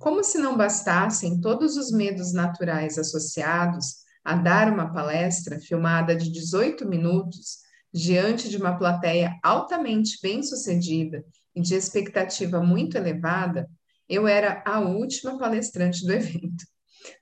[0.00, 6.28] Como se não bastassem todos os medos naturais associados a dar uma palestra filmada de
[6.28, 11.24] 18 minutos diante de uma plateia altamente bem-sucedida
[11.54, 13.68] e de expectativa muito elevada,
[14.08, 16.64] eu era a última palestrante do evento.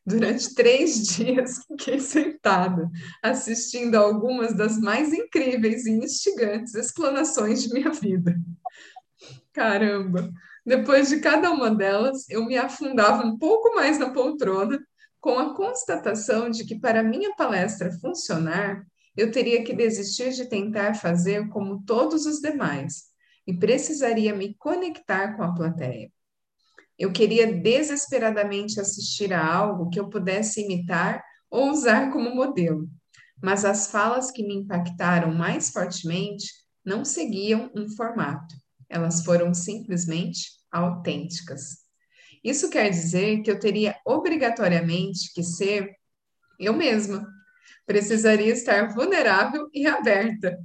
[0.05, 2.91] Durante três dias fiquei sentada,
[3.23, 8.37] assistindo a algumas das mais incríveis e instigantes explanações de minha vida.
[9.53, 10.33] Caramba!
[10.65, 14.79] Depois de cada uma delas, eu me afundava um pouco mais na poltrona,
[15.21, 18.85] com a constatação de que para minha palestra funcionar,
[19.17, 23.05] eu teria que desistir de tentar fazer como todos os demais
[23.47, 26.11] e precisaria me conectar com a plateia.
[26.99, 32.89] Eu queria desesperadamente assistir a algo que eu pudesse imitar ou usar como modelo,
[33.43, 36.47] mas as falas que me impactaram mais fortemente
[36.85, 38.55] não seguiam um formato,
[38.89, 41.87] elas foram simplesmente autênticas.
[42.43, 45.97] Isso quer dizer que eu teria obrigatoriamente que ser
[46.59, 47.27] eu mesma,
[47.87, 50.59] precisaria estar vulnerável e aberta.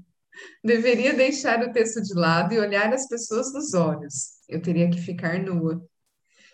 [0.63, 4.39] Deveria deixar o texto de lado e olhar as pessoas nos olhos.
[4.47, 5.81] Eu teria que ficar nua.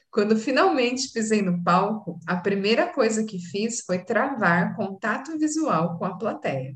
[0.10, 6.06] Quando finalmente pisei no palco, a primeira coisa que fiz foi travar contato visual com
[6.06, 6.76] a plateia.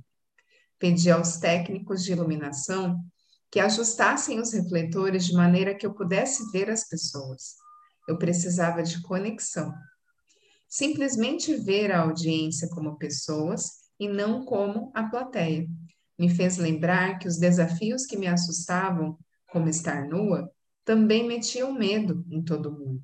[0.78, 3.00] Pedi aos técnicos de iluminação
[3.52, 7.56] que ajustassem os refletores de maneira que eu pudesse ver as pessoas.
[8.08, 9.74] Eu precisava de conexão.
[10.72, 15.68] Simplesmente ver a audiência como pessoas e não como a plateia.
[16.18, 19.18] Me fez lembrar que os desafios que me assustavam,
[19.52, 20.50] como estar nua,
[20.86, 23.02] também metiam medo em todo mundo.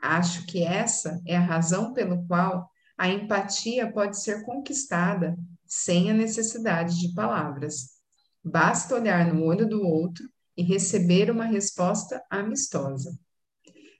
[0.00, 5.36] Acho que essa é a razão pelo qual a empatia pode ser conquistada
[5.66, 7.98] sem a necessidade de palavras.
[8.42, 13.14] Basta olhar no olho do outro e receber uma resposta amistosa.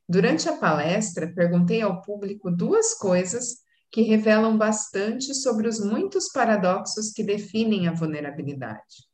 [0.09, 7.12] Durante a palestra, perguntei ao público duas coisas que revelam bastante sobre os muitos paradoxos
[7.12, 9.07] que definem a vulnerabilidade.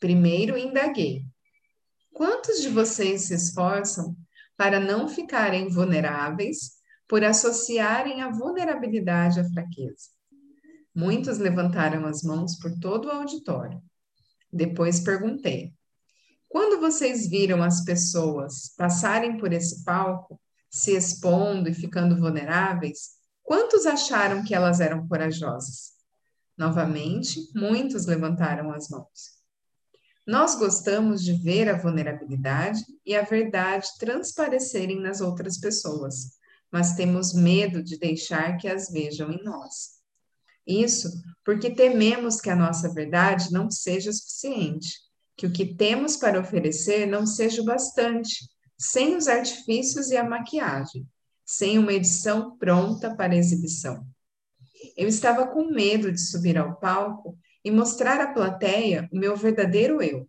[0.00, 1.24] Primeiro, indaguei:
[2.12, 4.16] quantos de vocês se esforçam
[4.56, 6.76] para não ficarem vulneráveis
[7.08, 10.10] por associarem a vulnerabilidade à fraqueza?
[10.94, 13.82] Muitos levantaram as mãos por todo o auditório.
[14.50, 15.74] Depois perguntei:
[16.56, 20.40] quando vocês viram as pessoas passarem por esse palco,
[20.70, 23.16] se expondo e ficando vulneráveis,
[23.46, 25.92] Quantos acharam que elas eram corajosas?
[26.58, 29.36] Novamente, muitos levantaram as mãos.
[30.26, 36.32] Nós gostamos de ver a vulnerabilidade e a verdade transparecerem nas outras pessoas,
[36.72, 40.00] mas temos medo de deixar que as vejam em nós.
[40.66, 41.08] Isso
[41.44, 45.05] porque tememos que a nossa verdade não seja suficiente,
[45.36, 50.24] que o que temos para oferecer não seja o bastante, sem os artifícios e a
[50.24, 51.06] maquiagem
[51.46, 54.04] sem uma edição pronta para exibição.
[54.96, 60.02] Eu estava com medo de subir ao palco e mostrar à plateia o meu verdadeiro
[60.02, 60.28] eu.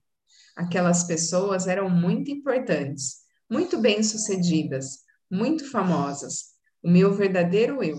[0.55, 3.17] Aquelas pessoas eram muito importantes,
[3.49, 6.55] muito bem-sucedidas, muito famosas.
[6.83, 7.97] O meu verdadeiro eu.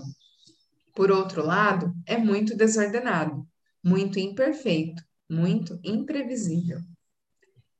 [0.95, 3.45] Por outro lado, é muito desordenado,
[3.83, 6.79] muito imperfeito, muito imprevisível.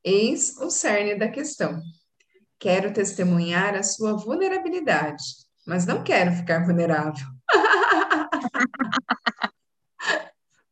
[0.03, 1.81] Eis o cerne da questão.
[2.58, 5.23] Quero testemunhar a sua vulnerabilidade,
[5.65, 7.27] mas não quero ficar vulnerável.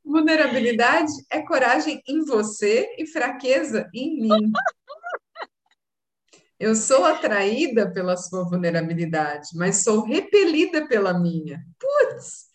[0.03, 4.51] Vulnerabilidade é coragem em você e fraqueza em mim.
[6.57, 11.61] Eu sou atraída pela sua vulnerabilidade, mas sou repelida pela minha.
[11.77, 12.47] Putz!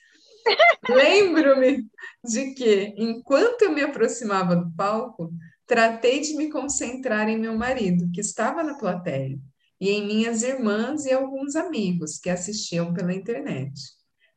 [0.89, 1.87] Lembro-me
[2.25, 5.31] de que, enquanto eu me aproximava do palco,
[5.67, 9.39] Tratei de me concentrar em meu marido, que estava na plateia,
[9.81, 13.73] e em minhas irmãs e alguns amigos que assistiam pela internet.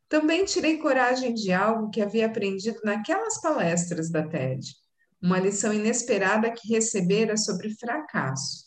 [0.08, 4.64] Também tirei coragem de algo que havia aprendido naquelas palestras da TED,
[5.20, 8.66] uma lição inesperada que recebera sobre fracasso.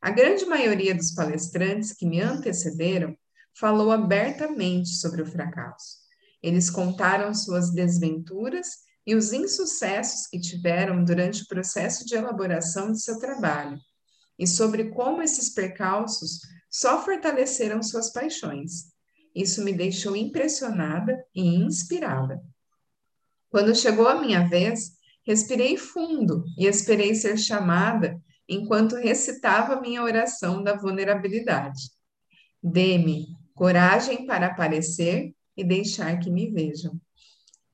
[0.00, 3.14] A grande maioria dos palestrantes que me antecederam
[3.54, 5.98] falou abertamente sobre o fracasso.
[6.42, 8.66] Eles contaram suas desventuras
[9.06, 13.78] e os insucessos que tiveram durante o processo de elaboração de seu trabalho,
[14.38, 16.40] e sobre como esses percalços
[16.70, 18.92] só fortaleceram suas paixões.
[19.34, 22.40] Isso me deixou impressionada e inspirada.
[23.50, 24.92] Quando chegou a minha vez,
[25.26, 31.90] respirei fundo e esperei ser chamada enquanto recitava minha oração da vulnerabilidade.
[32.62, 37.00] Dê-me coragem para aparecer e deixar que me vejam.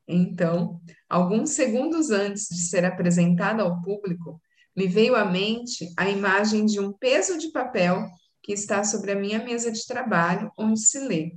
[0.09, 4.41] Então, alguns segundos antes de ser apresentada ao público,
[4.77, 8.07] me veio à mente a imagem de um peso de papel
[8.43, 11.33] que está sobre a minha mesa de trabalho, onde se lê: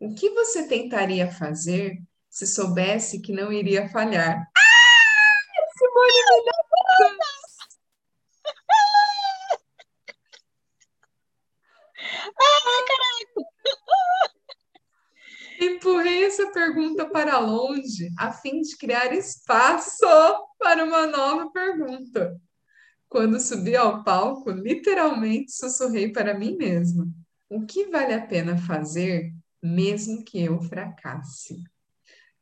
[0.00, 4.36] O que você tentaria fazer se soubesse que não iria falhar?
[4.38, 4.66] Ah!
[5.78, 6.56] Simone me
[12.38, 13.46] Ah, caraca!
[15.66, 20.06] Empurrei essa pergunta para longe a fim de criar espaço
[20.58, 22.40] para uma nova pergunta.
[23.08, 27.08] Quando subi ao palco, literalmente sussurrei para mim mesma:
[27.50, 31.62] o que vale a pena fazer mesmo que eu fracasse?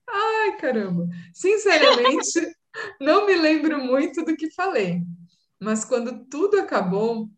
[0.07, 1.09] Ai, caramba!
[1.33, 2.55] Sinceramente,
[3.01, 5.03] não me lembro muito do que falei,
[5.59, 7.31] mas quando tudo acabou,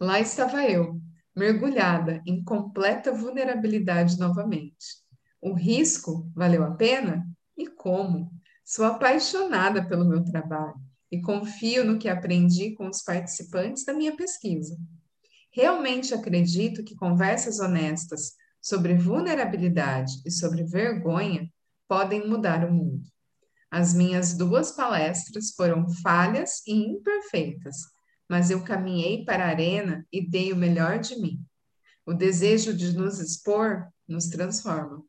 [0.00, 1.00] lá estava eu,
[1.36, 5.03] mergulhada em completa vulnerabilidade novamente.
[5.44, 7.22] O risco valeu a pena?
[7.54, 8.32] E como?
[8.64, 10.80] Sou apaixonada pelo meu trabalho
[11.12, 14.74] e confio no que aprendi com os participantes da minha pesquisa.
[15.52, 21.46] Realmente acredito que conversas honestas sobre vulnerabilidade e sobre vergonha
[21.86, 23.04] podem mudar o mundo.
[23.70, 27.76] As minhas duas palestras foram falhas e imperfeitas,
[28.30, 31.38] mas eu caminhei para a arena e dei o melhor de mim.
[32.06, 35.04] O desejo de nos expor nos transforma.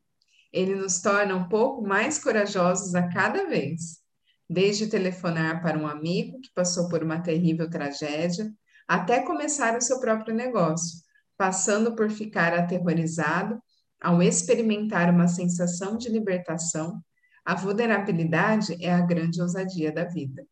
[0.56, 4.04] Ele nos torna um pouco mais corajosos a cada vez
[4.48, 8.50] desde telefonar para um amigo que passou por uma terrível tragédia,
[8.88, 11.00] até começar o seu próprio negócio,
[11.36, 13.60] passando por ficar aterrorizado
[14.00, 17.02] ao experimentar uma sensação de libertação,
[17.44, 20.46] a vulnerabilidade é a grande ousadia da vida.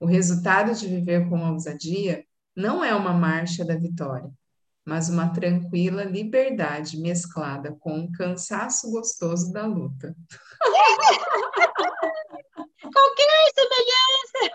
[0.00, 2.24] O resultado de viver com ousadia
[2.56, 4.30] não é uma marcha da vitória,
[4.86, 10.14] mas uma tranquila liberdade mesclada com um cansaço gostoso da luta.
[12.80, 14.54] Qualquer semelhança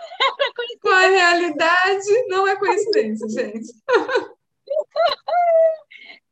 [0.80, 3.72] com a realidade não é coincidência, gente.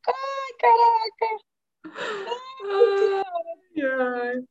[0.07, 1.27] Ai, caraca.
[2.63, 4.43] Ai, ai.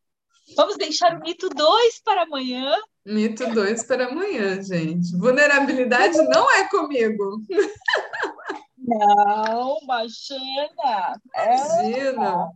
[0.56, 2.76] Vamos deixar o mito 2 para amanhã.
[3.04, 5.16] Mito 2 para amanhã, gente.
[5.16, 7.42] Vulnerabilidade não é comigo.
[8.98, 11.20] Não, imagina.
[11.34, 12.48] Imagina.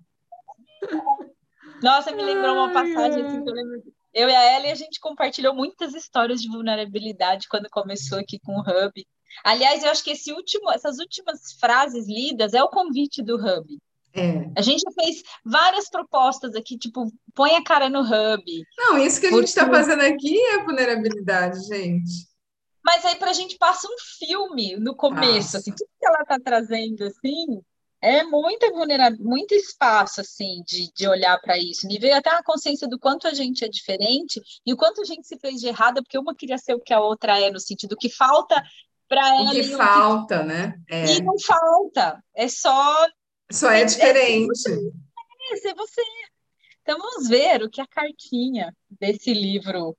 [1.82, 3.82] Nossa, me lembrou uma passagem assim que eu lembro
[4.14, 8.52] eu e a Ellie, a gente compartilhou muitas histórias de vulnerabilidade quando começou aqui com
[8.52, 9.06] o Hub.
[9.42, 13.76] Aliás, eu acho que esse último, essas últimas frases lidas é o convite do Hub.
[14.14, 14.48] É.
[14.56, 18.44] A gente já fez várias propostas aqui, tipo, põe a cara no Hub.
[18.78, 22.28] Não, isso que a gente está fazendo aqui é vulnerabilidade, gente.
[22.84, 26.38] Mas aí para a gente passa um filme no começo, assim, tudo que ela está
[26.38, 27.62] trazendo, assim,
[28.04, 31.86] é muita vulnerabilidade, muito espaço assim de, de olhar para isso.
[31.86, 35.04] Me veio até a consciência do quanto a gente é diferente e o quanto a
[35.04, 37.58] gente se fez de errada, porque uma queria ser o que a outra é, no
[37.58, 38.62] sentido que falta
[39.08, 39.50] para ela.
[39.50, 40.44] O que falta, que...
[40.44, 40.74] né?
[40.90, 41.14] É.
[41.14, 43.08] E não falta, é só.
[43.50, 44.68] Só é, é diferente.
[45.50, 46.02] É ser você.
[46.82, 49.96] Então vamos ver o que a cartinha desse livro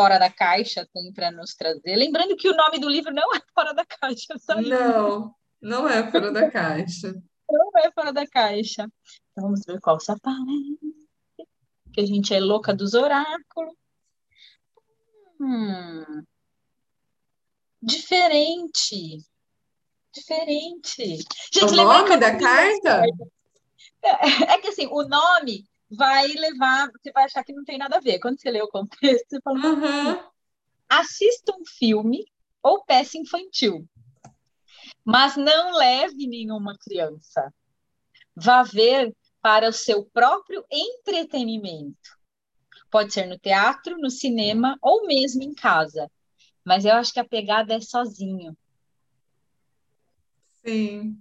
[0.00, 1.96] Fora da Caixa tem para nos trazer.
[1.96, 6.10] Lembrando que o nome do livro não é Fora da Caixa, só Não, não é
[6.10, 7.14] Fora da Caixa
[7.50, 8.82] não é fora da caixa.
[9.32, 10.78] Então, vamos ver qual se aparece.
[11.92, 13.74] Que a gente é louca dos oráculos.
[15.40, 16.24] Hum.
[17.82, 19.24] Diferente.
[20.12, 21.18] Diferente.
[21.52, 23.02] Gente, o nome da carta?
[24.02, 27.96] É, é que assim, o nome vai levar, você vai achar que não tem nada
[27.96, 28.20] a ver.
[28.20, 30.30] Quando você lê o contexto, você fala, uhum.
[30.88, 32.24] assista um filme
[32.62, 33.88] ou peça infantil.
[35.04, 37.52] Mas não leve nenhuma criança.
[38.36, 42.18] Vá ver para o seu próprio entretenimento.
[42.90, 46.10] Pode ser no teatro, no cinema ou mesmo em casa.
[46.64, 48.56] Mas eu acho que a pegada é sozinho.
[50.64, 51.18] Sim.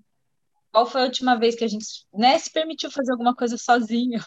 [0.72, 4.20] Qual foi a última vez que a gente, né, se permitiu fazer alguma coisa sozinho?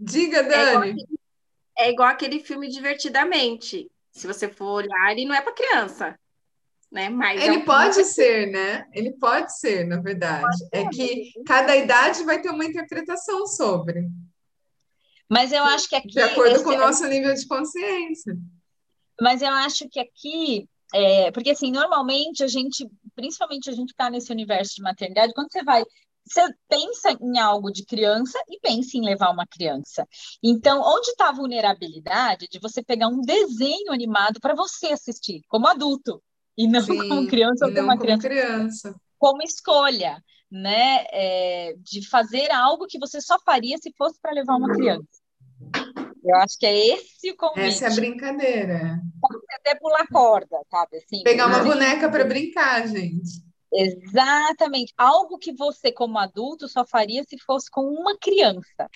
[0.00, 0.90] Diga, É igual, Dani.
[0.90, 1.06] aquele,
[1.78, 3.90] é igual aquele filme Divertidamente.
[4.12, 6.18] Se você for olhar, ele não é para criança,
[6.90, 7.10] né?
[7.10, 8.86] Mas é Ele um filme pode ser, né?
[8.92, 10.56] Ele pode ser, na verdade.
[10.72, 14.08] É que cada idade vai ter uma interpretação sobre,
[15.28, 18.36] Mas eu acho que aqui de acordo com o nosso nível de consciência.
[19.20, 24.08] Mas eu acho que aqui, é, porque assim, normalmente a gente, principalmente a gente está
[24.08, 25.82] nesse universo de maternidade, quando você vai,
[26.26, 30.06] você pensa em algo de criança e pensa em levar uma criança.
[30.42, 35.66] Então, onde está a vulnerabilidade de você pegar um desenho animado para você assistir, como
[35.68, 36.22] adulto,
[36.58, 38.94] e não Sim, como criança ou como não uma criança, criança.
[39.18, 41.04] como escolha, né?
[41.12, 45.06] É, de fazer algo que você só faria se fosse para levar uma criança.
[46.24, 47.60] Eu acho que é esse o convite.
[47.68, 49.00] Essa é a brincadeira.
[49.60, 50.96] até pular corda, sabe?
[50.96, 51.74] Assim, Pegar uma brincar.
[51.74, 53.45] boneca para brincar, gente.
[53.72, 54.92] Exatamente.
[54.96, 58.88] Algo que você, como adulto, só faria se fosse com uma criança.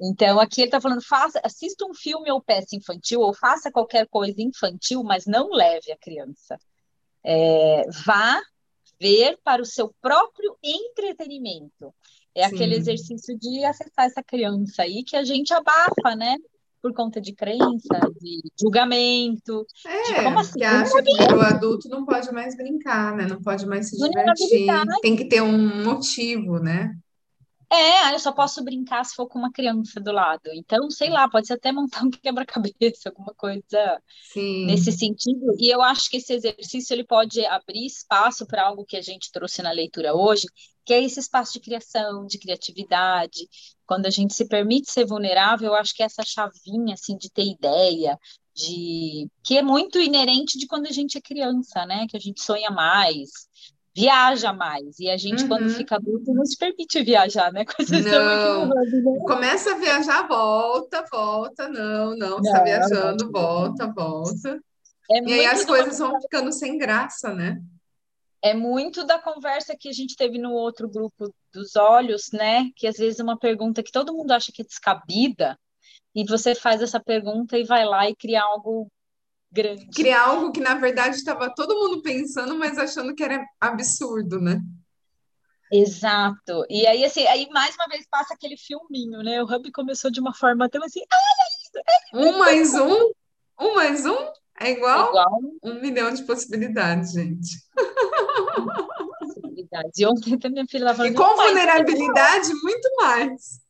[0.00, 4.08] Então, aqui ele está falando, faça, assista um filme ou peça infantil, ou faça qualquer
[4.08, 6.58] coisa infantil, mas não leve a criança.
[7.24, 8.40] É, vá
[9.00, 11.94] ver para o seu próprio entretenimento.
[12.34, 12.80] É aquele Sim.
[12.80, 16.36] exercício de acessar essa criança aí que a gente abafa, né?
[16.82, 20.58] Por conta de crença, de julgamento, de É, como assim?
[20.58, 23.26] que acha que o adulto não pode mais brincar, né?
[23.26, 24.16] Não pode mais se divertir.
[24.16, 25.00] Vulnerabilidade.
[25.00, 26.92] Tem que ter um motivo, né?
[27.72, 30.42] É, ah, eu só posso brincar se for com uma criança do lado.
[30.52, 34.66] Então, sei lá, pode ser até montar um quebra-cabeça, alguma coisa Sim.
[34.66, 35.56] nesse sentido.
[35.58, 39.32] E eu acho que esse exercício ele pode abrir espaço para algo que a gente
[39.32, 40.46] trouxe na leitura hoje,
[40.84, 43.48] que é esse espaço de criação, de criatividade.
[43.92, 47.44] Quando a gente se permite ser vulnerável, eu acho que essa chavinha assim de ter
[47.44, 48.18] ideia,
[48.56, 52.06] de que é muito inerente de quando a gente é criança, né?
[52.08, 53.28] Que a gente sonha mais,
[53.94, 54.98] viaja mais.
[54.98, 55.68] E a gente, quando Uhum.
[55.68, 57.66] fica adulto, não se permite viajar, né?
[57.90, 58.68] Não.
[58.70, 58.74] né?
[59.26, 61.68] Começa a viajar, volta, volta.
[61.68, 64.58] Não, não, você Não, tá viajando, volta, volta.
[65.10, 67.60] É E aí as coisas vão ficando sem graça, né?
[68.42, 72.70] É muito da conversa que a gente teve no outro grupo dos olhos, né?
[72.74, 75.56] Que às vezes é uma pergunta que todo mundo acha que é descabida,
[76.14, 78.90] e você faz essa pergunta e vai lá e cria algo
[79.50, 79.86] grande.
[79.94, 84.60] Criar algo que, na verdade, estava todo mundo pensando, mas achando que era absurdo, né?
[85.70, 86.66] Exato.
[86.68, 89.42] E aí, assim, aí mais uma vez passa aquele filminho, né?
[89.42, 93.10] O Hub começou de uma forma tão assim, ah, Um mais um,
[93.58, 97.58] um mais um é igual igual um milhão de possibilidades, gente.
[99.18, 99.98] possibilidades.
[99.98, 103.60] E ontem até minha filha estava E falando, com "Mãe, vulnerabilidade, muito mais.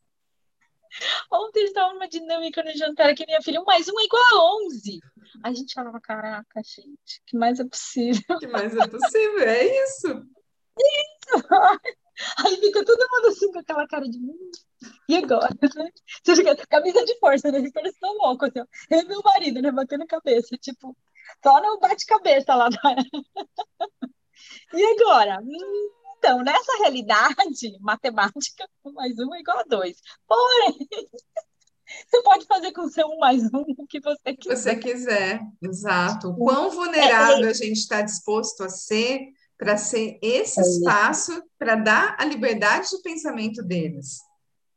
[1.31, 4.65] Ontem estava numa dinâmica no jantar que minha filha, um mais um é igual a
[4.67, 4.99] 11.
[5.43, 8.21] Aí a gente falava, caraca, gente, que mais é possível?
[8.29, 9.39] O que mais é possível?
[9.39, 10.23] É isso.
[12.45, 14.51] Aí fica todo mundo assim com aquela cara de "Hum,
[15.09, 15.49] e agora?
[15.75, 15.89] né?
[16.23, 17.59] Você fica camisa de força, né?
[17.73, 18.65] Parece tão louco, assim, ó.
[18.89, 19.71] Eu e meu marido, né?
[19.71, 20.95] Batendo cabeça, tipo,
[21.43, 22.69] só no bate-cabeça lá.
[22.69, 22.79] da-
[24.73, 25.39] E agora?
[25.41, 27.35] Hum, Então, nessa realidade
[27.81, 29.97] matemática, um mais um é igual a dois.
[30.27, 30.77] Porém,
[32.07, 34.55] você pode fazer com o seu um mais um o que você Se quiser.
[34.55, 36.33] você quiser, exato.
[36.35, 39.19] Quão vulnerável a gente está disposto a ser
[39.63, 44.19] para ser esse É espaço para dar a liberdade de pensamento deles.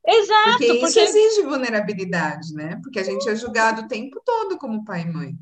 [0.06, 2.78] Exato, Porque isso porque exige vulnerabilidade, né?
[2.80, 5.34] Porque a gente é julgado o tempo todo como pai e mãe.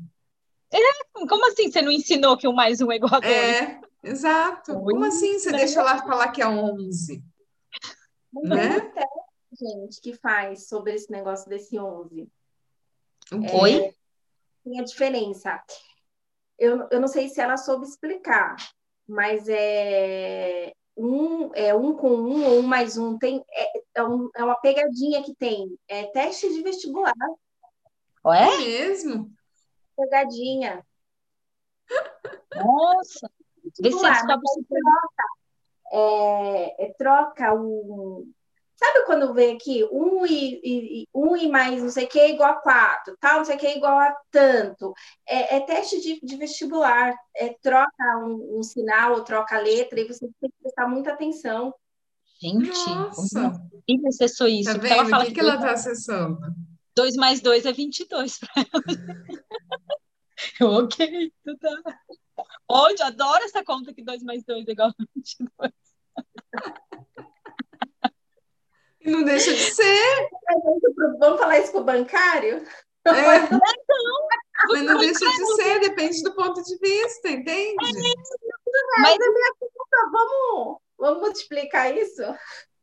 [1.29, 3.31] como assim você não ensinou que um mais um é igual a dois?
[3.31, 4.73] É, exato.
[4.73, 5.59] Como assim você né?
[5.59, 7.23] deixa lá falar que é 11?
[8.33, 8.79] Né?
[8.79, 9.05] Tem
[9.59, 12.27] gente, que faz sobre esse negócio desse 11.
[13.31, 13.51] O quê?
[13.53, 13.95] Oi?
[14.63, 15.63] Tem a diferença.
[16.57, 18.55] Eu, eu não sei se ela soube explicar,
[19.07, 23.17] mas é um, é um com um ou um mais um.
[23.17, 25.77] Tem, é, é, um- é uma pegadinha que tem.
[25.87, 27.13] É teste de vestibular,
[28.25, 28.43] Ué?
[28.53, 29.31] É mesmo?
[29.95, 30.85] pegadinha.
[32.55, 33.29] Nossa.
[33.79, 34.39] Vê se troca,
[35.91, 38.27] é, é, troca o.
[38.77, 42.19] Sabe quando vem aqui um e, e- e- um e mais não sei o que
[42.19, 44.93] é igual a quatro, tal, não sei o que é igual a tanto.
[45.25, 49.99] É, é teste de, de vestibular, é, troca um, um sinal ou troca a letra
[49.99, 51.73] e você tem que prestar muita atenção.
[52.41, 53.53] Gente, Nossa,
[53.87, 54.65] quem acessou isso?
[54.65, 55.09] tá Porque ela vendo?
[55.11, 56.39] fala O que que que ela tá acessando?
[56.97, 58.83] 2 mais 2 é 22 pra ela.
[60.59, 61.71] Eu, ok, tudo tá.
[62.69, 65.71] Hoje, adoro essa conta que 2 mais 2 é igual a 22.
[69.05, 70.29] Não deixa de ser,
[71.19, 72.63] Vamos falar isso pro bancário?
[73.07, 73.39] é,
[74.69, 77.75] mas não deixa de ser, depende do ponto de vista, entende?
[78.99, 79.17] Mas,
[80.11, 82.23] vamos, vamos multiplicar isso?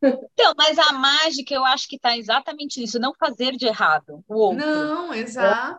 [0.05, 4.35] Então, mas a mágica eu acho que está exatamente nisso, não fazer de errado o
[4.35, 4.59] outro.
[4.59, 5.79] Não, exato.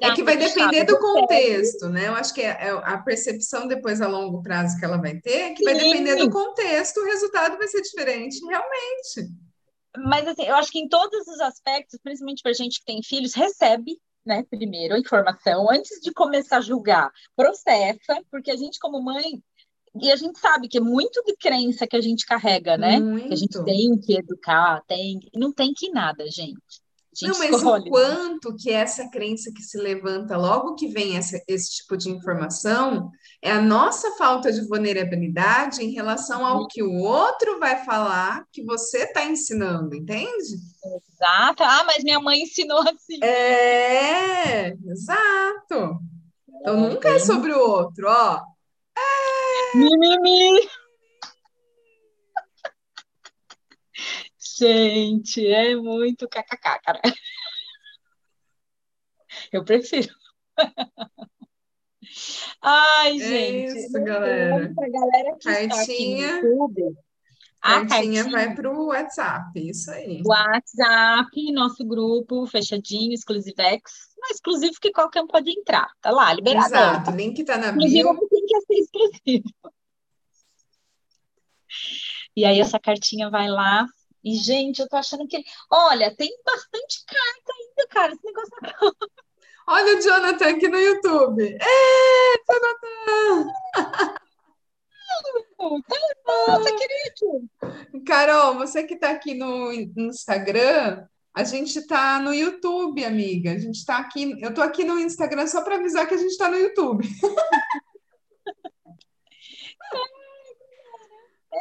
[0.00, 2.08] É que vai depender do contexto, né?
[2.08, 5.50] Eu acho que é, é a percepção depois a longo prazo que ela vai ter,
[5.50, 9.30] é que vai depender do contexto, o resultado vai ser diferente, realmente.
[9.96, 13.34] Mas assim, eu acho que em todos os aspectos, principalmente para gente que tem filhos,
[13.34, 19.02] recebe né, primeiro a informação, antes de começar a julgar, processa, porque a gente, como
[19.02, 19.42] mãe,
[20.00, 23.00] e a gente sabe que é muito de crença que a gente carrega, né?
[23.00, 23.26] Muito.
[23.26, 26.80] Que a gente tem que educar, tem, não tem que nada, gente.
[27.28, 27.88] Não, mas escolhe.
[27.88, 32.10] o quanto que essa crença que se levanta logo que vem essa, esse tipo de
[32.10, 33.10] informação
[33.42, 38.64] é a nossa falta de vulnerabilidade em relação ao que o outro vai falar que
[38.64, 40.54] você está ensinando, entende?
[40.84, 41.62] Exato.
[41.62, 43.22] Ah, mas minha mãe ensinou assim.
[43.22, 46.00] É, exato.
[46.60, 48.40] Então nunca é sobre o outro, ó.
[48.96, 49.76] É...
[49.76, 50.60] Mimimi.
[54.60, 57.00] Gente, é muito kkk, cara.
[59.50, 60.12] Eu prefiro.
[62.60, 63.78] Ai, É gente.
[63.78, 64.72] isso, galera.
[64.74, 66.26] Pra galera que está aqui no Cartinha.
[66.40, 66.82] YouTube,
[67.62, 70.22] a Cartinha cartinha vai para o WhatsApp, isso aí.
[70.26, 73.92] WhatsApp, nosso grupo fechadinho, Exclusivex.
[74.18, 75.90] Não é exclusivo que qualquer um pode entrar.
[76.02, 76.66] Tá lá, liberado.
[76.66, 78.28] Exato, o link tá na bio.
[78.28, 79.54] tem que ser exclusivo.
[82.36, 83.86] E aí essa cartinha vai lá.
[84.22, 85.42] E, gente, eu tô achando que.
[85.70, 88.12] Olha, tem bastante carta ainda, cara.
[88.12, 88.94] Esse negócio acaba.
[89.66, 91.42] Olha o Jonathan aqui no YouTube.
[91.42, 93.50] Ê, Jonathan!
[96.26, 97.48] Nossa, querido.
[98.06, 103.52] Carol, você que está aqui no Instagram, a gente está no YouTube, amiga.
[103.52, 104.36] A gente está aqui.
[104.42, 107.06] Eu estou aqui no Instagram só para avisar que a gente está no YouTube.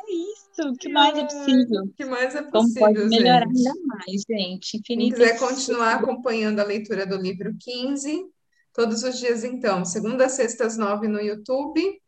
[0.10, 0.70] É isso.
[0.70, 1.84] O que mais é possível?
[1.84, 3.68] O que mais é Como pode possível, melhorar gente?
[3.68, 4.82] ainda mais, gente?
[4.82, 5.20] Quem Infinitas.
[5.20, 8.26] quiser continuar acompanhando a leitura do livro 15,
[8.74, 12.02] todos os dias, então, segunda sexta às nove no YouTube.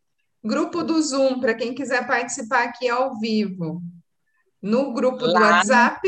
[0.43, 3.81] Grupo do Zoom, para quem quiser participar aqui ao vivo.
[4.61, 5.57] No grupo do Lá.
[5.57, 6.01] WhatsApp.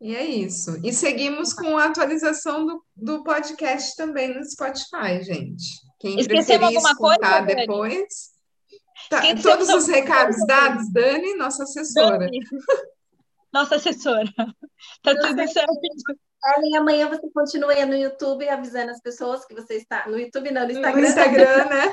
[0.00, 0.80] E é isso.
[0.82, 5.62] E seguimos com a atualização do, do podcast também no Spotify, gente.
[5.98, 7.60] Quem Esquecemos preferir alguma coisa, escutar Dani?
[7.60, 8.04] depois.
[9.10, 12.18] Tá, todos os recados dados, Dani, nossa assessora.
[12.20, 12.38] Dani,
[13.52, 14.24] Nossa assessora.
[15.02, 15.72] Tá Não tudo certo.
[16.56, 20.06] Ellen, amanhã você continua aí no YouTube avisando as pessoas que você está.
[20.08, 21.08] No YouTube não, no No Instagram.
[21.08, 21.92] Instagram, né?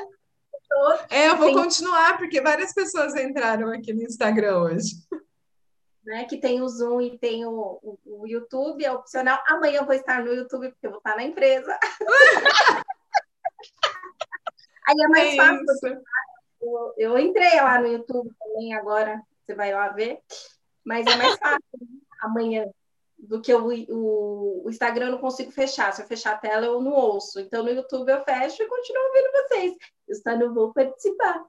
[1.09, 4.91] É, eu vou Tem- continuar, porque várias pessoas entraram aqui no Instagram hoje.
[6.05, 9.41] né, que tem o Zoom e tem o, o, o YouTube, é opcional.
[9.47, 11.78] Amanhã eu vou estar no YouTube, porque eu vou estar na empresa.
[14.88, 15.63] Aí é mais É fácil.
[15.63, 16.01] isso.
[16.62, 20.20] Eu, eu entrei lá no YouTube também agora, você vai lá ver.
[20.84, 21.88] Mas é mais fácil né,
[22.22, 22.66] amanhã
[23.18, 25.91] do que o, o, o Instagram eu não consigo fechar.
[25.93, 27.39] Se eu fechar a tela, eu não ouço.
[27.39, 29.76] Então no YouTube eu fecho e continuo ouvindo vocês.
[30.08, 31.43] Eu só não vou participar.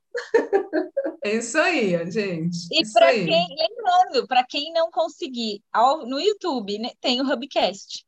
[1.23, 2.57] É isso aí, gente.
[2.73, 8.05] E para quem, lembrando, para quem não conseguir, ao- no YouTube, né, tem o Hubcast.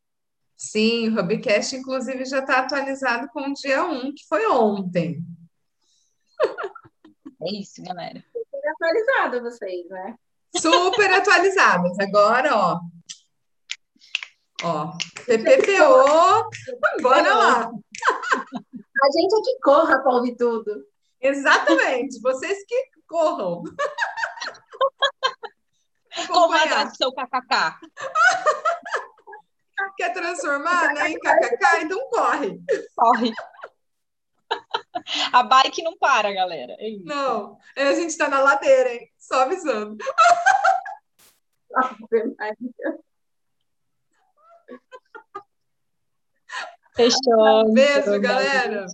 [0.57, 5.23] Sim, o Hubcast, inclusive, já está atualizado com o dia 1, que foi ontem.
[7.43, 8.23] É isso, galera.
[8.33, 10.15] Tem atualizado vocês, né?
[10.57, 11.99] Super atualizadas.
[11.99, 12.81] Agora, ó.
[14.63, 14.93] Ó,
[15.25, 16.51] PPPO,
[17.01, 17.71] bora lá.
[19.03, 20.85] A gente é que corra para ouvir tudo.
[21.19, 23.63] Exatamente, vocês que corram.
[26.27, 26.67] Corra Acompanhar.
[26.67, 27.79] atrás do seu kkk.
[29.97, 31.83] Quer transformar, né, em kkk?
[31.83, 32.61] Então corre.
[32.97, 33.33] Corre.
[35.33, 36.77] A bike não para, galera.
[36.79, 36.91] É.
[37.05, 39.09] Não, a gente está na ladeira, hein?
[39.19, 39.97] Só avisando.
[46.97, 47.73] Fechou.
[47.73, 48.87] Beijo, galera.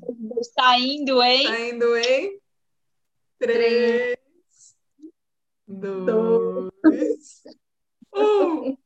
[0.55, 1.47] Saindo, hein?
[1.47, 2.39] Tá indo em
[3.39, 4.17] três,
[5.67, 6.71] dois,
[8.15, 8.77] um.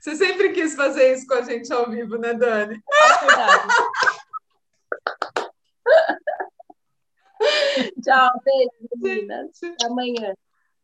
[0.00, 2.80] Você sempre quis fazer isso com a gente ao vivo, né, Dani?
[2.92, 3.74] É verdade.
[8.02, 8.70] Tchau, beijo,
[9.02, 9.50] meninas.
[9.62, 10.34] Até amanhã.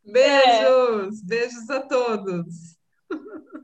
[0.03, 2.77] Beijos, beijos a todos.